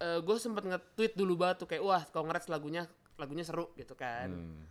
Gue 0.00 0.36
sempet 0.40 0.64
nge-tweet 0.64 1.12
dulu 1.12 1.36
banget 1.36 1.64
tuh 1.64 1.68
kayak 1.68 1.84
wah 1.84 2.02
Congrats 2.08 2.48
lagunya 2.48 2.88
lagunya 3.20 3.44
seru 3.44 3.68
gitu 3.76 3.92
kan. 3.92 4.32
Hmm. 4.32 4.64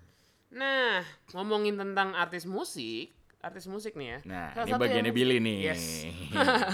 Nah, 0.50 1.06
ngomongin 1.38 1.78
tentang 1.78 2.18
artis 2.18 2.50
musik, 2.50 3.14
artis 3.46 3.70
musik 3.70 3.94
nih 3.94 4.18
ya. 4.18 4.20
Nah, 4.26 4.46
Salah 4.58 4.66
ini 4.66 4.82
bagiannya 4.82 5.12
yang- 5.14 5.18
Billy 5.18 5.38
nih. 5.38 5.58
Yes. 5.70 5.84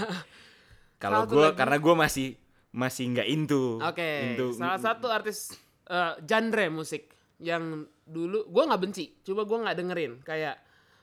Kalau 1.02 1.28
gue, 1.28 1.52
karena 1.52 1.76
gue 1.76 1.94
masih 1.94 2.28
masih 2.72 3.04
nggak 3.12 3.28
into. 3.28 3.76
Oke, 3.84 4.32
into 4.32 4.56
salah 4.56 4.80
satu 4.80 5.12
artis 5.12 5.52
eh, 5.88 6.12
genre 6.24 6.66
musik 6.72 7.12
yang 7.36 7.84
dulu 8.08 8.48
gue 8.48 8.62
nggak 8.64 8.80
benci, 8.80 9.04
coba 9.20 9.44
gue 9.44 9.58
nggak 9.60 9.76
dengerin. 9.76 10.12
Kayak, 10.24 10.56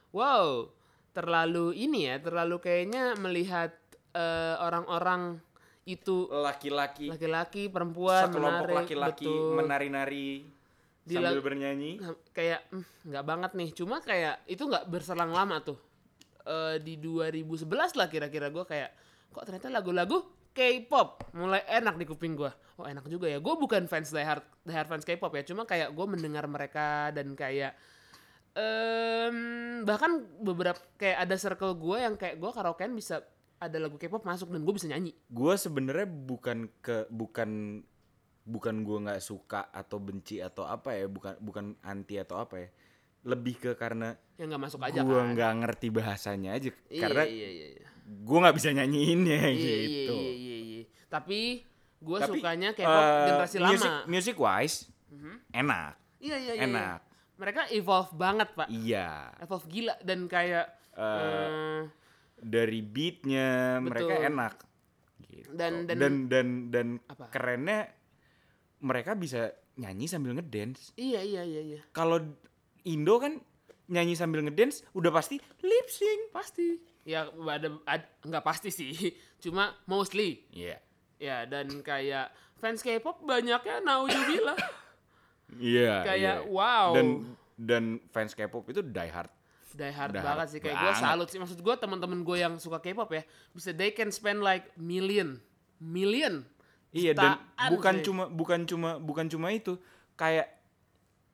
wow, 0.10 0.66
terlalu 1.14 1.78
ini 1.78 2.10
ya, 2.10 2.18
terlalu 2.18 2.58
kayaknya 2.58 3.14
melihat 3.22 3.78
eh, 4.18 4.56
orang-orang 4.58 5.38
itu 5.84 6.32
laki-laki, 6.32 7.12
laki-laki, 7.12 7.68
perempuan 7.68 8.32
sekelompok 8.32 8.68
menari, 8.72 8.80
laki-laki 8.80 9.28
betul. 9.28 9.56
menari-nari 9.60 10.30
Di 11.04 11.20
sambil 11.20 11.44
bernyanyi. 11.44 11.92
Kayak 12.32 12.64
"Hmm, 12.72 12.88
nggak 13.04 13.26
banget 13.28 13.52
nih. 13.60 13.70
Cuma 13.76 14.00
kayak 14.00 14.48
itu 14.48 14.64
nggak 14.64 14.88
berselang 14.88 15.36
lama 15.36 15.60
tuh. 15.60 15.76
Eh, 16.44 16.80
di 16.80 16.96
2011 17.00 17.96
lah 18.00 18.08
kira-kira 18.08 18.48
gue 18.48 18.64
kayak 18.64 18.92
kok 19.36 19.44
ternyata 19.44 19.68
lagu-lagu 19.72 20.24
K-pop 20.54 21.34
mulai 21.34 21.66
enak 21.66 21.98
di 21.98 22.06
kuping 22.06 22.38
gue 22.38 22.52
oh 22.80 22.86
enak 22.88 23.06
juga 23.12 23.28
ya. 23.28 23.44
Gue 23.44 23.56
bukan 23.60 23.86
fans 23.92 24.12
diehard 24.12 24.44
diehard 24.64 24.88
fans 24.88 25.04
K-pop 25.04 25.34
ya. 25.36 25.44
Cuma 25.44 25.68
kayak 25.68 25.92
gue 25.92 26.06
mendengar 26.08 26.48
mereka 26.48 27.12
dan 27.12 27.36
kayak 27.36 27.76
em 28.54 29.38
bahkan 29.82 30.22
beberapa 30.40 30.78
kayak 30.96 31.26
ada 31.26 31.36
circle 31.36 31.74
gue 31.74 31.98
yang 31.98 32.16
kayak 32.16 32.38
gue 32.38 32.52
karaokean 32.54 32.94
bisa 32.94 33.26
ada 33.64 33.78
lagu 33.80 33.96
K-pop 33.96 34.24
masuk 34.24 34.52
dan 34.52 34.62
gue 34.62 34.74
bisa 34.76 34.88
nyanyi 34.92 35.12
Gue 35.32 35.54
sebenarnya 35.56 36.08
bukan 36.08 36.68
ke 36.84 37.08
bukan 37.08 37.82
bukan 38.44 38.76
gue 38.84 38.98
nggak 39.08 39.24
suka 39.24 39.72
atau 39.72 40.04
benci 40.04 40.44
atau 40.44 40.68
apa 40.68 40.92
ya, 40.92 41.08
bukan 41.08 41.40
bukan 41.40 41.66
anti 41.80 42.20
atau 42.20 42.44
apa 42.44 42.60
ya. 42.60 42.70
Lebih 43.24 43.56
ke 43.56 43.72
karena 43.80 44.12
yang 44.36 44.52
nggak 44.52 44.64
masuk 44.68 44.84
aja 44.84 45.00
gue 45.00 45.16
kan 45.16 45.32
nggak 45.32 45.52
ngerti 45.64 45.88
bahasanya 45.96 46.60
aja. 46.60 46.70
Iya, 46.92 47.02
karena 47.08 47.24
iya, 47.24 47.50
iya, 47.50 47.68
iya. 47.80 47.88
gue 48.04 48.38
nggak 48.44 48.56
bisa 48.60 48.70
nyanyiinnya 48.76 49.42
Iya, 49.48 49.56
gitu. 49.56 50.16
iya, 50.20 50.32
iya, 50.36 50.36
iya, 50.36 50.58
iya. 50.60 50.84
Tapi 51.08 51.64
gue 52.04 52.18
sukanya 52.28 52.70
K-pop 52.76 53.00
eh, 53.00 53.26
generasi 53.32 53.58
music, 53.64 53.88
lama. 53.88 54.04
Music 54.12 54.36
wise, 54.36 54.78
enak, 55.56 55.94
Iya, 56.20 56.36
iya, 56.36 56.54
iya. 56.60 56.64
enak. 56.68 57.00
iya. 57.00 57.12
Mereka 57.40 57.62
evolve 57.72 58.12
banget, 58.20 58.50
Pak. 58.60 58.68
Iya. 58.68 59.32
Evolve 59.40 59.66
gila 59.72 59.96
dan 60.04 60.28
kayak 60.28 60.68
eh, 61.00 61.80
Dari 62.44 62.84
beatnya 62.84 63.48
mereka 63.80 64.14
Betul. 64.14 64.28
enak. 64.28 64.54
Gitu. 65.24 65.48
Dan- 65.50 65.88
dan- 65.88 66.00
dan 66.00 66.14
dan 66.28 66.48
dan 66.70 66.88
Apa? 67.08 67.32
kerennya 67.32 67.88
mereka 68.80 69.16
bisa 69.16 69.50
nyanyi 69.74 70.06
sambil 70.06 70.36
ngedance. 70.36 70.92
iya, 70.94 71.24
iya, 71.24 71.42
iya, 71.42 71.62
iya. 71.64 71.80
Kalau 71.90 72.20
Indo 72.84 73.16
kan 73.18 73.40
nyanyi 73.88 74.14
sambil 74.14 74.44
ngedance 74.44 74.84
udah 74.92 75.10
pasti 75.10 75.40
lip 75.64 75.88
sync. 75.88 76.30
Pasti. 76.30 76.78
Ya 77.04 77.28
ada, 77.28 77.68
ad- 77.84 78.12
nggak 78.22 78.44
pasti 78.44 78.70
sih. 78.70 78.92
Cuma 79.44 79.72
mostly. 79.86 80.44
Iya. 80.52 80.78
Ya 81.18 81.48
dan 81.48 81.80
kayak 81.80 82.30
fans 82.60 82.84
K-pop 82.84 83.24
banyaknya 83.24 83.80
naujubillah. 83.80 84.60
Iya. 85.56 86.04
Kayak, 86.04 86.38
iya. 86.44 86.50
wow. 86.50 86.92
Dan 86.92 87.08
dan 87.56 87.84
fans 88.10 88.34
K-pop 88.34 88.68
itu 88.68 88.82
die 88.82 89.12
hard 89.12 89.32
die 89.74 89.94
hard 89.94 90.14
die 90.14 90.24
banget 90.24 90.48
sih. 90.54 90.60
Kayak 90.62 90.78
gue 90.80 90.92
salut 90.98 91.28
sih. 91.30 91.40
Maksud 91.42 91.60
gue 91.60 91.76
teman-teman 91.78 92.20
gue 92.22 92.38
yang 92.38 92.54
suka 92.58 92.80
K-pop 92.80 93.10
ya 93.14 93.24
bisa 93.52 93.74
they 93.74 93.92
can 93.92 94.10
spend 94.14 94.42
like 94.42 94.72
million. 94.80 95.42
Million? 95.82 96.48
Iya 96.94 97.18
dan 97.18 97.42
bukan 97.74 98.00
sih. 98.00 98.06
cuma 98.06 98.24
bukan 98.30 98.60
cuma 98.70 98.90
bukan 99.02 99.26
cuma 99.28 99.48
itu. 99.50 99.76
Kayak 100.14 100.50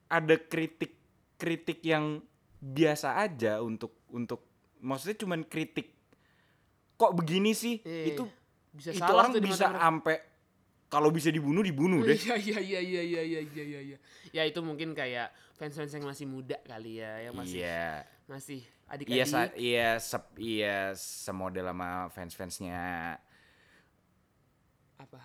ada 0.08 0.36
kritik 0.40 0.96
kritik 1.36 1.84
yang 1.84 2.24
biasa 2.60 3.20
aja 3.20 3.64
untuk 3.64 3.96
untuk 4.12 4.44
maksudnya 4.80 5.20
cuman 5.20 5.44
kritik. 5.46 5.96
Kok 7.00 7.16
begini 7.16 7.56
sih? 7.56 7.80
Iya, 7.84 8.16
itu 8.16 8.24
bisa 8.76 8.92
itu 8.92 9.00
salah 9.00 9.28
orang 9.28 9.32
tuh 9.36 9.44
bisa 9.44 9.68
sampai 9.72 10.18
kalau 10.90 11.14
bisa 11.14 11.30
dibunuh 11.30 11.62
dibunuh 11.62 12.02
deh. 12.02 12.18
Iya 12.18 12.36
iya 12.36 12.60
iya 12.60 12.80
iya 12.82 13.02
iya 13.06 13.22
iya 13.22 13.42
iya 13.46 13.80
iya. 13.94 13.98
Ya 14.34 14.44
itu 14.44 14.60
mungkin 14.66 14.98
kayak 14.98 15.32
fans-fans 15.56 15.94
yang 15.94 16.10
masih 16.10 16.26
muda 16.26 16.58
kali 16.66 16.98
ya, 17.00 17.30
yang 17.30 17.38
masih 17.38 17.62
yeah 17.62 18.04
masih 18.30 18.62
iya 18.62 19.26
adik-adik. 19.26 19.26
sa- 19.26 19.56
iya 19.58 19.90
sep, 19.98 20.26
iya 20.38 20.94
semodel 20.94 21.66
sama 21.66 22.14
fans 22.14 22.34
fansnya 22.38 23.18
apa? 25.00 25.22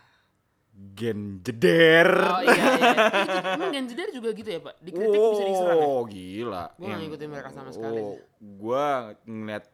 Gen 0.74 1.38
jeder. 1.38 2.08
Oh 2.18 2.42
iya 2.42 2.64
iya. 2.74 2.90
Itu, 3.22 3.38
emang 3.54 3.70
Gen 3.70 3.86
Jeder 3.86 4.08
juga 4.10 4.28
gitu 4.34 4.50
ya 4.50 4.58
pak? 4.58 4.74
Dikritik 4.82 5.20
bisa 5.22 5.44
diserang 5.46 5.78
ya? 5.78 5.86
Oh, 5.86 6.02
gila. 6.02 6.64
Gua 6.74 6.86
nggak 6.90 7.00
ngikutin 7.06 7.28
mereka 7.30 7.50
sama 7.54 7.70
sekali 7.70 8.00
Oh, 8.02 8.18
gua 8.58 8.84
ngeliat 9.22 9.64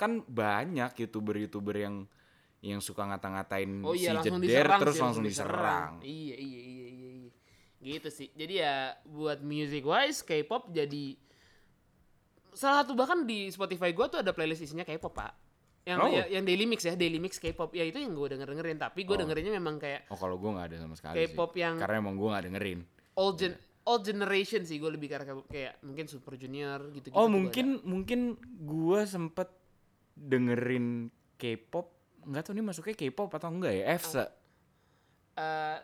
kan 0.00 0.22
banyak 0.24 0.90
youtuber-youtuber 0.96 1.76
yang 1.76 1.96
yang 2.64 2.80
suka 2.80 3.04
ngata-ngatain 3.04 3.82
Oh 3.84 3.92
iya 3.92 4.16
si 4.18 4.30
jeder 4.32 4.40
diserang 4.40 4.80
terus 4.80 4.94
sih, 4.96 5.02
langsung 5.04 5.24
diserang. 5.28 5.92
Iya 6.00 6.36
iya 6.40 6.60
iya 6.64 6.86
iya 6.88 7.10
iya. 7.20 7.30
Gitu 7.78 8.08
sih. 8.08 8.28
Jadi 8.32 8.54
ya 8.64 8.96
buat 9.04 9.44
music 9.44 9.84
wise 9.84 10.24
K-pop 10.24 10.72
jadi 10.72 11.20
salah 12.52 12.82
satu 12.82 12.92
bahkan 12.92 13.24
di 13.24 13.48
Spotify 13.48 13.90
gua 13.90 14.06
tuh 14.06 14.20
ada 14.20 14.30
playlist 14.30 14.62
isinya 14.62 14.82
K-pop 14.82 15.12
pak. 15.12 15.32
Yang 15.82 15.98
Oh. 15.98 16.12
ya, 16.12 16.24
yang 16.28 16.44
daily 16.44 16.64
mix 16.64 16.84
ya, 16.84 16.92
daily 16.92 17.16
mix 17.16 17.36
K-pop. 17.36 17.72
Ya 17.72 17.80
itu 17.82 17.96
yang 17.96 18.12
gue 18.12 18.28
denger 18.28 18.44
dengerin. 18.46 18.76
Tapi 18.76 19.02
gue 19.02 19.12
Oh. 19.12 19.18
dengerinnya 19.18 19.52
memang 19.52 19.76
kayak 19.76 20.04
Oh, 20.08 20.16
kalau 20.16 20.36
gua 20.36 20.52
nggak 20.54 20.66
ada 20.68 20.76
sama 20.78 20.94
sekali 20.94 21.16
sih. 21.18 21.32
K-pop 21.32 21.52
yang- 21.54 21.80
Karena 21.80 21.96
emang 21.98 22.14
gua 22.14 22.36
nggak 22.36 22.44
dengerin. 22.46 22.80
old 23.16 23.34
gen 23.36 23.56
old 23.82 24.04
generation 24.04 24.62
sih 24.62 24.76
gue 24.76 24.86
lebih 24.86 25.08
kayak 25.08 25.48
kayak 25.48 25.74
mungkin 25.80 26.04
Super 26.06 26.36
Junior 26.36 26.92
gitu. 26.92 27.08
Oh, 27.10 27.24
mungkin 27.26 27.80
mungkin 27.82 28.36
gua 28.60 29.02
sempet 29.02 29.48
dengerin 30.14 31.08
K-pop 31.34 31.88
nggak 32.20 32.42
tahu 32.42 32.52
nih 32.52 32.64
masuknya 32.64 32.92
K-pop 32.94 33.32
atau 33.32 33.48
enggak 33.48 33.72
ya 33.72 33.84
EVSA 33.90 34.24
Eh, 35.34 35.78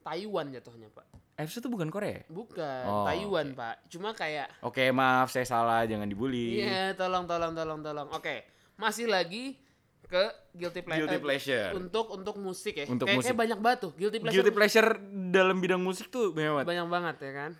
Taiwan 0.00 0.52
jatuhnya 0.52 0.86
pak. 0.88 1.08
EVSA 1.34 1.58
tuh 1.58 1.72
bukan 1.72 1.90
Korea 1.90 2.22
ya? 2.22 2.22
Bukan 2.30 2.84
Oh, 2.86 3.04
Taiwan 3.06 3.58
pak. 3.58 3.90
Cuma 3.90 4.14
kayak 4.14 4.50
Oke 4.62 4.94
maaf 4.94 5.34
saya 5.34 5.42
salah 5.42 5.82
jangan 5.82 6.06
dibully 6.06 6.62
Iya, 6.62 6.94
tolong 6.94 7.26
tolong 7.26 7.52
tolong 7.52 7.80
tolong. 7.82 8.08
Oke, 8.14 8.46
masih 8.78 9.10
lagi 9.10 9.58
ke 10.06 10.24
guilty 10.54 10.80
pleasure. 10.86 11.10
Guilty 11.10 11.18
pleasure. 11.18 11.70
Untuk 11.74 12.06
untuk 12.14 12.34
musik 12.38 12.74
ya. 12.78 12.86
Untuk 12.86 13.10
kayak, 13.10 13.18
musik. 13.18 13.34
kayak 13.34 13.40
banyak 13.40 13.58
banget 13.58 13.78
tuh 13.82 13.92
guilty 13.98 14.18
pleasure. 14.22 14.36
Guilty 14.38 14.52
pleasure 14.54 14.88
dalam 15.34 15.56
bidang 15.58 15.82
musik 15.82 16.06
tuh 16.06 16.30
banyak 16.30 16.62
banget. 16.62 16.66
banyak 16.70 16.86
banget 16.86 17.16
ya 17.18 17.32
kan. 17.34 17.50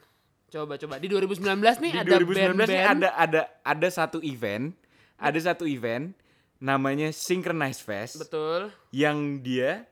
Coba 0.55 0.75
coba 0.79 0.95
di 1.03 1.09
2019 1.11 1.83
nih 1.83 1.93
Di 1.93 2.01
ada 2.07 2.11
2019 2.23 2.31
band-band 2.31 2.71
nih 2.71 2.83
ada 2.87 3.09
ada 3.19 3.41
ada 3.67 3.89
satu 3.91 4.23
event, 4.23 4.71
ada 5.19 5.39
satu 5.43 5.67
event 5.67 6.15
namanya 6.63 7.11
Synchronize 7.11 7.83
Fest 7.83 8.23
betul. 8.23 8.71
yang 8.95 9.43
dia 9.43 9.85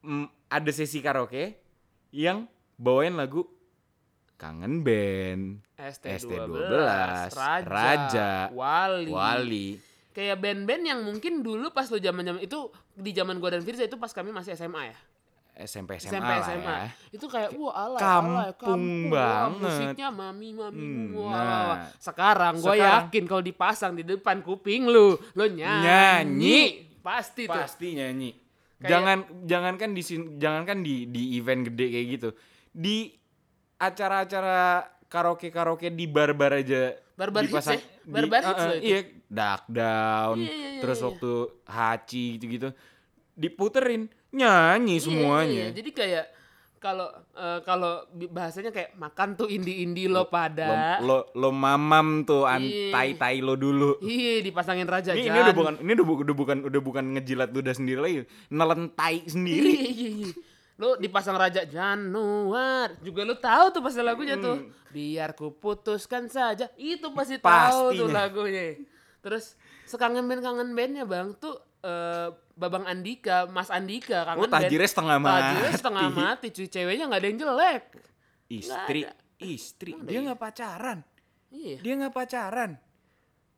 mm, 0.00 0.48
ada 0.48 0.70
sesi 0.72 1.04
karaoke 1.04 1.60
yang 2.08 2.48
bawain 2.76 3.14
lagu 3.14 3.46
Kangen 4.34 4.82
Band, 4.82 5.62
ST12, 5.74 6.26
ST12, 6.26 6.58
Raja, 7.30 7.62
Raja, 7.64 8.30
Wali. 8.50 9.08
Wali. 9.08 9.68
Kayak 10.10 10.36
band-band 10.38 10.82
yang 10.84 11.00
mungkin 11.02 11.40
dulu 11.40 11.70
pas 11.70 11.86
lo 11.86 11.96
zaman-zaman 11.96 12.38
itu 12.38 12.66
di 12.92 13.10
zaman 13.10 13.38
gua 13.38 13.50
dan 13.50 13.62
Firza 13.62 13.82
itu 13.82 13.94
pas 13.94 14.10
kami 14.10 14.30
masih 14.30 14.54
SMA 14.54 14.90
ya. 14.90 14.98
SMP 15.56 15.94
SMA, 15.96 16.10
SMP 16.10 16.26
lah 16.26 16.42
SMA. 16.44 16.66
ya. 16.66 16.86
Itu 17.10 17.26
kayak 17.26 17.54
wah 17.54 17.74
alay, 17.80 18.00
Kampung 18.00 18.34
kampung, 18.58 18.82
wah, 19.06 19.22
banget. 19.46 19.62
musiknya 19.62 20.08
mami 20.10 20.48
mami 20.50 20.82
Hmm, 20.82 21.06
wah, 21.14 21.30
nah. 21.30 21.38
wah, 21.38 21.62
wah. 21.64 21.76
Sekarang 21.96 22.54
gue 22.58 22.74
yakin 22.76 23.24
kalau 23.24 23.38
dipasang 23.40 23.92
di 23.94 24.02
depan 24.04 24.36
kuping 24.40 24.82
lu, 24.84 25.14
lo 25.14 25.44
nyanyi, 25.46 25.86
Nyanyi. 25.86 26.60
pasti 27.00 27.46
tuh. 27.46 27.54
Pasti 27.54 27.94
nyanyi. 27.94 28.34
Kayak- 28.76 28.90
Jangan 28.90 29.18
jangankan 29.44 29.90
di 29.90 30.02
jangankan 30.36 30.78
di 30.80 30.94
di 31.06 31.22
event 31.32 31.62
gede 31.64 31.86
kayak 31.88 32.06
gitu. 32.12 32.30
Di 32.74 33.14
acara-acara 33.78 34.82
karaoke-karaoke 35.06 35.94
di 35.94 36.04
bar-bar 36.04 36.58
aja 36.58 36.98
Bar-bar 37.14 37.46
hits 37.46 37.70
ya? 37.70 37.78
Bar-bar 38.04 38.40
di- 38.42 38.46
hits 38.50 38.58
uh, 38.58 38.66
uh. 38.66 38.82
Iya, 38.82 39.00
Duck 39.30 39.62
Down, 39.70 40.36
Iya, 40.42 40.50
iya, 40.50 40.68
iya, 40.74 40.80
terus 40.82 40.98
iya. 40.98 41.06
waktu 41.06 41.32
Hachi 41.64 42.24
gitu-gitu. 42.36 42.68
Diputerin, 43.32 44.02
nyanyi 44.30 44.98
Iya, 44.98 45.04
semuanya. 45.06 45.64
iya. 45.70 45.74
Jadi 45.74 45.90
kayak 45.90 46.26
kalau 46.76 47.08
eh, 47.32 47.60
kalau 47.64 48.04
bahasanya 48.28 48.68
kayak 48.68 48.92
makan 48.94 49.38
tuh 49.38 49.46
indie-indie 49.46 50.04
lo 50.04 50.26
pada. 50.28 50.98
Lo, 51.00 51.06
lo 51.32 51.48
lo 51.48 51.48
mamam 51.48 52.26
tuh 52.26 52.44
an 52.44 52.60
Iya. 52.60 52.90
tai-tai 52.90 53.38
lo 53.38 53.54
dulu. 53.54 54.02
Iya, 54.02 54.42
dipasangin 54.42 54.84
raja 54.84 55.14
Ini, 55.14 55.24
ini 55.24 55.38
udah 55.40 55.54
bukan 55.54 55.74
ini 55.80 55.90
udah, 55.94 56.06
udah 56.20 56.34
bukan 56.36 56.56
udah 56.66 56.80
bukan 56.82 57.04
ngejilat 57.14 57.50
ludah 57.50 57.72
sendiri 57.72 58.00
lagi, 58.02 58.14
nelen 58.50 58.90
tai 58.90 59.22
sendiri. 59.24 59.70
Iya, 59.70 59.86
iya, 59.86 60.10
iya. 60.18 60.32
Lo 60.74 60.98
dipasang 60.98 61.38
Raja 61.38 61.62
Januar. 61.62 62.98
Juga 62.98 63.22
lo 63.22 63.38
tahu 63.38 63.66
tuh 63.70 63.82
pasti 63.82 64.02
lagunya 64.02 64.34
tuh. 64.34 64.74
Biar 64.90 65.34
ku 65.38 65.54
putuskan 65.54 66.26
saja. 66.26 66.66
Itu 66.74 67.14
pasti 67.14 67.38
tahu 67.38 67.94
tuh 67.94 68.10
lagunya. 68.10 68.82
Terus 69.22 69.54
sekangen 69.86 70.26
band 70.26 70.42
kangen 70.42 70.70
bandnya 70.74 71.04
bang 71.06 71.30
tuh 71.38 71.54
eh, 71.80 72.28
Babang 72.54 72.86
Andika, 72.86 73.50
Mas 73.50 73.70
Andika 73.70 74.22
kangen 74.22 74.46
Oh, 74.46 74.50
tajirnya 74.50 74.90
setengah 74.90 75.18
mati. 75.18 75.38
Tajirnya 75.42 75.72
setengah 75.74 76.08
mati, 76.10 76.46
cuy. 76.54 76.66
Ceweknya 76.70 77.04
nggak 77.10 77.20
ada 77.22 77.28
yang 77.28 77.38
jelek. 77.38 77.82
Istri, 78.44 79.00
istri, 79.42 79.90
dia 80.06 80.20
nggak 80.22 80.38
pacaran. 80.38 81.02
Iya. 81.50 81.76
Dia 81.82 81.92
nggak 81.98 82.14
pacaran. 82.14 82.70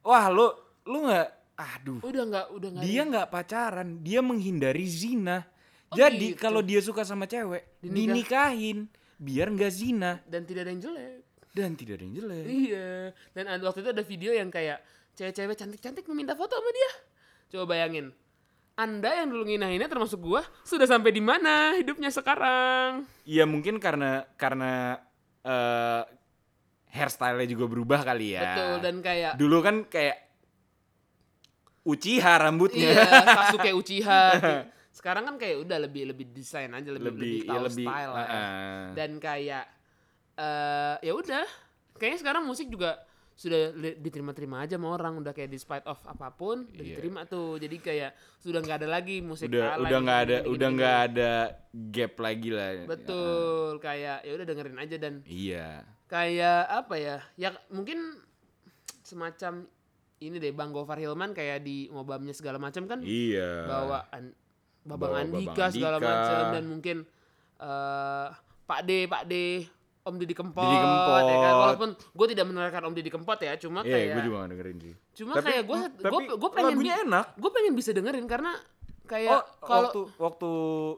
Wah, 0.07 0.31
lu 0.31 0.49
lu 0.87 1.09
nggak 1.09 1.29
aduh. 1.57 2.01
Udah 2.05 2.23
nggak, 2.29 2.47
udah 2.53 2.69
nggak. 2.77 2.85
Dia 2.85 3.03
nggak 3.05 3.29
pacaran, 3.33 3.89
dia 4.01 4.21
menghindari 4.21 4.87
zina. 4.87 5.45
Oh, 5.87 5.95
Jadi 5.95 6.35
gitu. 6.35 6.41
kalau 6.41 6.61
dia 6.61 6.79
suka 6.79 7.03
sama 7.03 7.25
cewek, 7.25 7.79
Dinikah. 7.79 7.95
dinikahin 8.13 8.79
biar 9.17 9.49
nggak 9.49 9.71
zina 9.71 10.19
Dan 10.25 10.43
tidak 10.43 10.67
ada 10.67 10.71
yang 10.71 10.83
jelek. 10.83 11.23
dan 11.53 11.71
tidak 11.73 11.95
ada 11.97 12.05
yang 12.05 12.15
jelek. 12.15 12.45
Iya. 12.45 12.91
Dan 13.33 13.45
ada- 13.49 13.65
waktu 13.65 13.81
itu 13.81 13.91
ada 13.91 14.03
video 14.03 14.31
yang 14.31 14.51
kayak 14.51 14.83
cewek-cewek 15.15 15.55
cantik-cantik 15.55 16.05
meminta 16.07 16.35
foto 16.35 16.53
sama 16.53 16.69
dia. 16.69 16.91
Coba 17.49 17.73
bayangin. 17.73 18.11
Anda 18.75 19.09
yang 19.17 19.31
dulu 19.31 19.47
nginahinnya 19.47 19.87
termasuk 19.87 20.21
gua 20.21 20.45
sudah 20.61 20.85
sampai 20.85 21.09
di 21.09 21.23
mana 21.23 21.73
hidupnya 21.73 22.11
sekarang? 22.11 23.09
Iya 23.25 23.47
mungkin 23.47 23.79
karena 23.79 24.29
karena 24.37 25.01
eh 25.41 26.03
hairstyle-nya 26.93 27.47
juga 27.47 27.65
berubah 27.67 28.05
kali 28.05 28.37
ya. 28.37 28.43
Betul 28.43 28.75
dan 28.83 28.97
kayak 29.01 29.33
Dulu 29.37 29.59
kan 29.61 29.77
kayak 29.87 30.29
Uchiha 31.85 32.33
rambutnya. 32.37 32.91
iya 32.91 33.07
Sasuke 33.25 33.71
Uchiha. 33.73 34.23
Sekarang 34.97 35.29
kan 35.29 35.37
kayak 35.37 35.61
udah 35.61 35.77
lebih 35.85 36.09
lebih 36.09 36.33
desain 36.33 36.73
aja 36.73 36.89
lebih 36.89 37.13
lebih, 37.13 37.21
lebih 37.21 37.41
ya 37.45 37.59
lebih 37.61 37.85
style 37.85 38.13
lah. 38.17 38.25
ya. 38.27 38.43
Dan 38.97 39.11
kayak 39.21 39.65
eh 40.37 40.97
ya 41.05 41.13
udah, 41.13 41.45
kayaknya 41.97 42.19
sekarang 42.25 42.49
musik 42.49 42.73
juga 42.73 43.05
sudah 43.37 43.69
diterima-terima 44.01 44.65
aja 44.65 44.81
sama 44.81 44.97
orang 44.97 45.21
udah 45.21 45.37
kayak 45.37 45.53
despite 45.53 45.85
of 45.85 46.01
apa 46.09 46.33
pun 46.33 46.65
udah 46.65 46.81
Iya. 46.81 46.97
diterima 46.97 47.29
tuh 47.29 47.61
jadi 47.61 47.77
kayak 47.77 48.11
sudah 48.41 48.65
nggak 48.65 48.79
ada 48.81 48.89
lagi 48.89 49.21
musik 49.21 49.53
udah 49.53 49.77
alay, 49.77 49.93
udah 49.93 49.99
nggak 50.01 50.21
ada 50.25 50.37
gini-gini, 50.41 50.53
udah 50.57 50.69
nggak 50.73 50.97
ada 51.05 51.33
gap 51.93 52.15
lagi 52.17 52.49
lah 52.49 52.69
Betul, 52.89 53.71
kayak 53.77 54.25
ya 54.25 54.33
udah 54.33 54.47
dengerin 54.49 54.79
aja 54.81 54.97
dan 54.97 55.15
iya 55.29 55.85
kayak 56.09 56.63
apa 56.65 56.95
ya? 56.97 57.17
Ya 57.37 57.53
mungkin 57.69 58.25
semacam 59.05 59.69
ini 60.17 60.41
deh 60.41 60.57
Bang 60.57 60.73
Gofar 60.73 60.97
Hilman 60.97 61.37
kayak 61.37 61.61
di 61.61 61.93
ngobamnya 61.93 62.33
segala 62.33 62.57
macam 62.57 62.89
kan 62.89 63.05
iya 63.05 63.69
bawa 63.69 64.09
an, 64.17 64.33
Babang 64.87 65.11
Bawa 65.11 65.21
Andika 65.21 65.51
Babang 65.53 65.71
segala 65.71 65.97
Andika. 65.97 66.15
macam 66.15 66.45
dan 66.55 66.65
mungkin 66.65 66.97
eh 67.57 68.27
Pak 68.67 68.81
D, 68.83 68.91
Pak 69.07 69.23
D, 69.25 69.35
Om 70.03 70.15
Didi 70.17 70.35
Kempot, 70.35 70.63
Didi 70.63 70.77
Kempot. 70.77 71.23
ya 71.23 71.37
kan? 71.37 71.55
Walaupun 71.57 71.91
gue 71.95 72.27
tidak 72.31 72.45
mendengarkan 72.47 72.83
Om 72.85 72.95
Didi 72.95 73.11
Kempot 73.11 73.39
ya, 73.39 73.53
cuma 73.57 73.83
iya 73.83 73.91
kayak 73.93 74.07
gue 74.09 74.23
juga 74.25 74.37
nggak 74.39 74.51
dengerin 74.53 74.77
sih. 74.81 74.95
cuma 75.17 75.33
Tapi- 75.35 75.47
kayak 75.49 75.63
gue 75.65 75.79
gue 75.97 76.21
gue 76.37 76.51
pengen 76.53 76.71
lagunya 76.73 76.95
enak. 77.01 77.27
gue 77.35 77.51
pengen 77.51 77.73
bisa 77.75 77.91
dengerin 77.91 78.27
karena 78.27 78.53
oh 78.55 79.07
kayak 79.07 79.41
kalau 79.61 79.83
waktu 79.85 80.01
waktu 80.17 80.51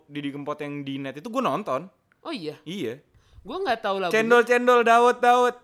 Didi 0.07 0.31
Kempot 0.31 0.59
yang 0.59 0.75
di 0.81 0.95
net 0.97 1.17
itu 1.17 1.29
gue 1.29 1.43
nonton. 1.43 1.89
Oh 2.21 2.33
iya, 2.33 2.57
iya. 2.65 3.01
Gue 3.41 3.57
nggak 3.57 3.81
tahu 3.81 3.97
lagu 3.99 4.13
cendol 4.13 4.43
cendol 4.43 4.81
dawet 4.83 5.17
dawet 5.19 5.57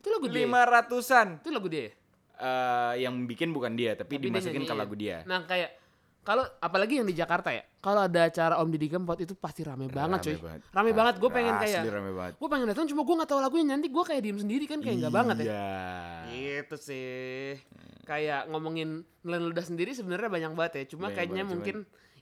itu 0.00 0.08
lagu 0.08 0.26
dia. 0.26 0.36
lima 0.42 0.60
ratusan. 0.64 1.40
Itu 1.40 1.52
lagu 1.52 1.68
dia. 1.68 1.92
Eh, 2.34 2.92
yang 2.98 3.28
bikin 3.28 3.52
bukan 3.52 3.76
dia 3.76 3.92
tapi, 3.92 4.16
Tapi 4.16 4.16
dia 4.18 4.28
dimasukin 4.32 4.64
ke 4.64 4.72
lagu 4.72 4.96
dia. 4.96 5.20
Nah 5.24 5.44
kayak 5.44 5.76
kalau 6.24 6.44
apalagi 6.56 6.96
yang 6.96 7.04
di 7.04 7.12
Jakarta 7.12 7.52
ya, 7.52 7.60
kalau 7.80 8.04
ada 8.04 8.28
acara 8.28 8.60
Om 8.60 8.68
Didi 8.68 8.86
Kempot 8.86 9.16
itu 9.16 9.32
pasti 9.32 9.64
rame 9.64 9.88
banget 9.88 10.20
cuy. 10.20 10.36
banget. 10.36 10.60
Rame 10.68 10.90
banget, 10.92 11.14
gue 11.16 11.30
pengen 11.30 11.54
Asli 11.56 11.64
kayak, 11.64 11.82
rame 11.88 12.12
banget 12.12 12.32
gue 12.36 12.48
pengen 12.48 12.66
datang 12.68 12.86
cuma 12.86 13.02
gue 13.02 13.14
nggak 13.16 13.30
tahu 13.32 13.40
lagunya 13.40 13.64
nanti 13.66 13.88
gue 13.88 14.04
kayak 14.04 14.20
diem 14.20 14.36
sendiri 14.36 14.64
kan 14.68 14.78
kayak 14.78 14.96
nggak 15.00 15.14
banget 15.14 15.36
ya. 15.40 15.44
iya 16.28 16.60
Gitu 16.60 16.76
sih. 16.76 17.56
Kayak 18.04 18.52
ngomongin 18.52 18.88
nelen 19.22 19.42
ludah 19.48 19.64
sendiri 19.64 19.90
sebenarnya 19.90 20.28
banyak 20.28 20.52
banget 20.52 20.72
ya. 20.76 20.84
Cuma 20.92 21.08
Banyak 21.08 21.16
kayaknya 21.16 21.42
banget, 21.42 21.52
mungkin 21.56 21.76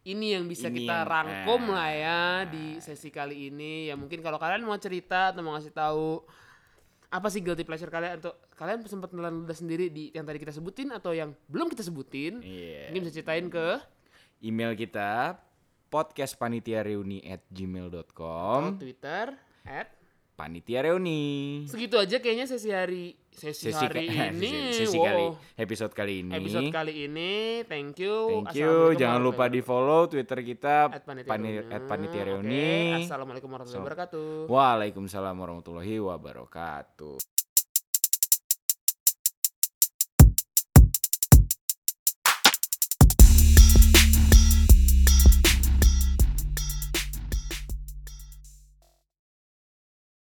ini 0.07 0.27
yang 0.31 0.45
bisa 0.47 0.71
ini 0.71 0.85
kita 0.85 0.95
yang- 0.95 1.09
rangkum 1.11 1.63
ah. 1.69 1.75
lah 1.75 1.91
ya 1.91 2.21
di 2.47 2.79
sesi 2.79 3.11
kali 3.11 3.51
ini. 3.51 3.91
Ya 3.91 3.99
mungkin 3.99 4.23
kalau 4.23 4.39
kalian 4.39 4.63
mau 4.63 4.79
cerita 4.79 5.35
atau 5.35 5.43
mau 5.43 5.59
ngasih 5.59 5.75
tahu 5.75 6.23
apa 7.09 7.27
sih 7.33 7.41
guilty 7.41 7.65
pleasure 7.65 7.89
kalian 7.89 8.21
atau 8.21 8.37
kalian 8.53 8.85
sempat 8.85 9.11
nelen 9.11 9.43
ludah 9.43 9.57
sendiri 9.57 9.89
di 9.89 10.13
yang 10.13 10.23
tadi 10.23 10.37
kita 10.37 10.53
sebutin 10.53 10.93
atau 10.93 11.11
yang 11.11 11.33
belum 11.49 11.67
kita 11.67 11.83
sebutin. 11.83 12.45
Iya. 12.45 12.93
Mungkin 12.93 13.03
bisa 13.03 13.15
ceritain 13.17 13.49
ke 13.49 13.81
email 14.39 14.71
kita 14.73 15.41
podcastpanitiareuni 15.89 17.25
at 17.25 17.41
atau 17.41 17.51
gmail.com 17.51 18.77
Twitter 18.77 19.33
at 19.65 19.89
panitia 20.39 20.87
reuni. 20.87 21.67
Segitu 21.67 21.99
aja 21.99 22.23
kayaknya 22.23 22.47
sesi 22.47 22.71
hari 22.71 23.19
sesi, 23.29 23.69
Sesi, 23.69 23.75
hari 23.75 24.07
ka- 24.07 24.31
ini. 24.31 24.71
sesi 24.71 24.95
wow. 24.95 25.05
kali 25.05 25.25
episode 25.59 25.93
kali 25.93 26.15
ini. 26.23 26.33
Episode 26.33 26.71
kali 26.71 26.93
ini. 27.05 27.33
Thank 27.67 27.99
you. 27.99 28.47
Thank 28.47 28.55
you. 28.55 28.95
Jangan 28.95 29.19
lupa 29.19 29.51
di 29.51 29.59
follow 29.59 30.07
Twitter 30.07 30.39
kita 30.41 30.95
At 30.95 31.03
panitia 31.03 31.27
pani- 31.27 31.59
reuni. 31.59 31.75
at 31.75 31.83
panitia 31.85 32.23
reuni. 32.23 32.69
Assalamualaikum 33.03 33.51
warahmatullahi 33.51 33.83
wabarakatuh. 33.83 34.29
Waalaikumsalam 34.47 35.35
warahmatullahi 35.35 35.97
wabarakatuh. 35.99 37.38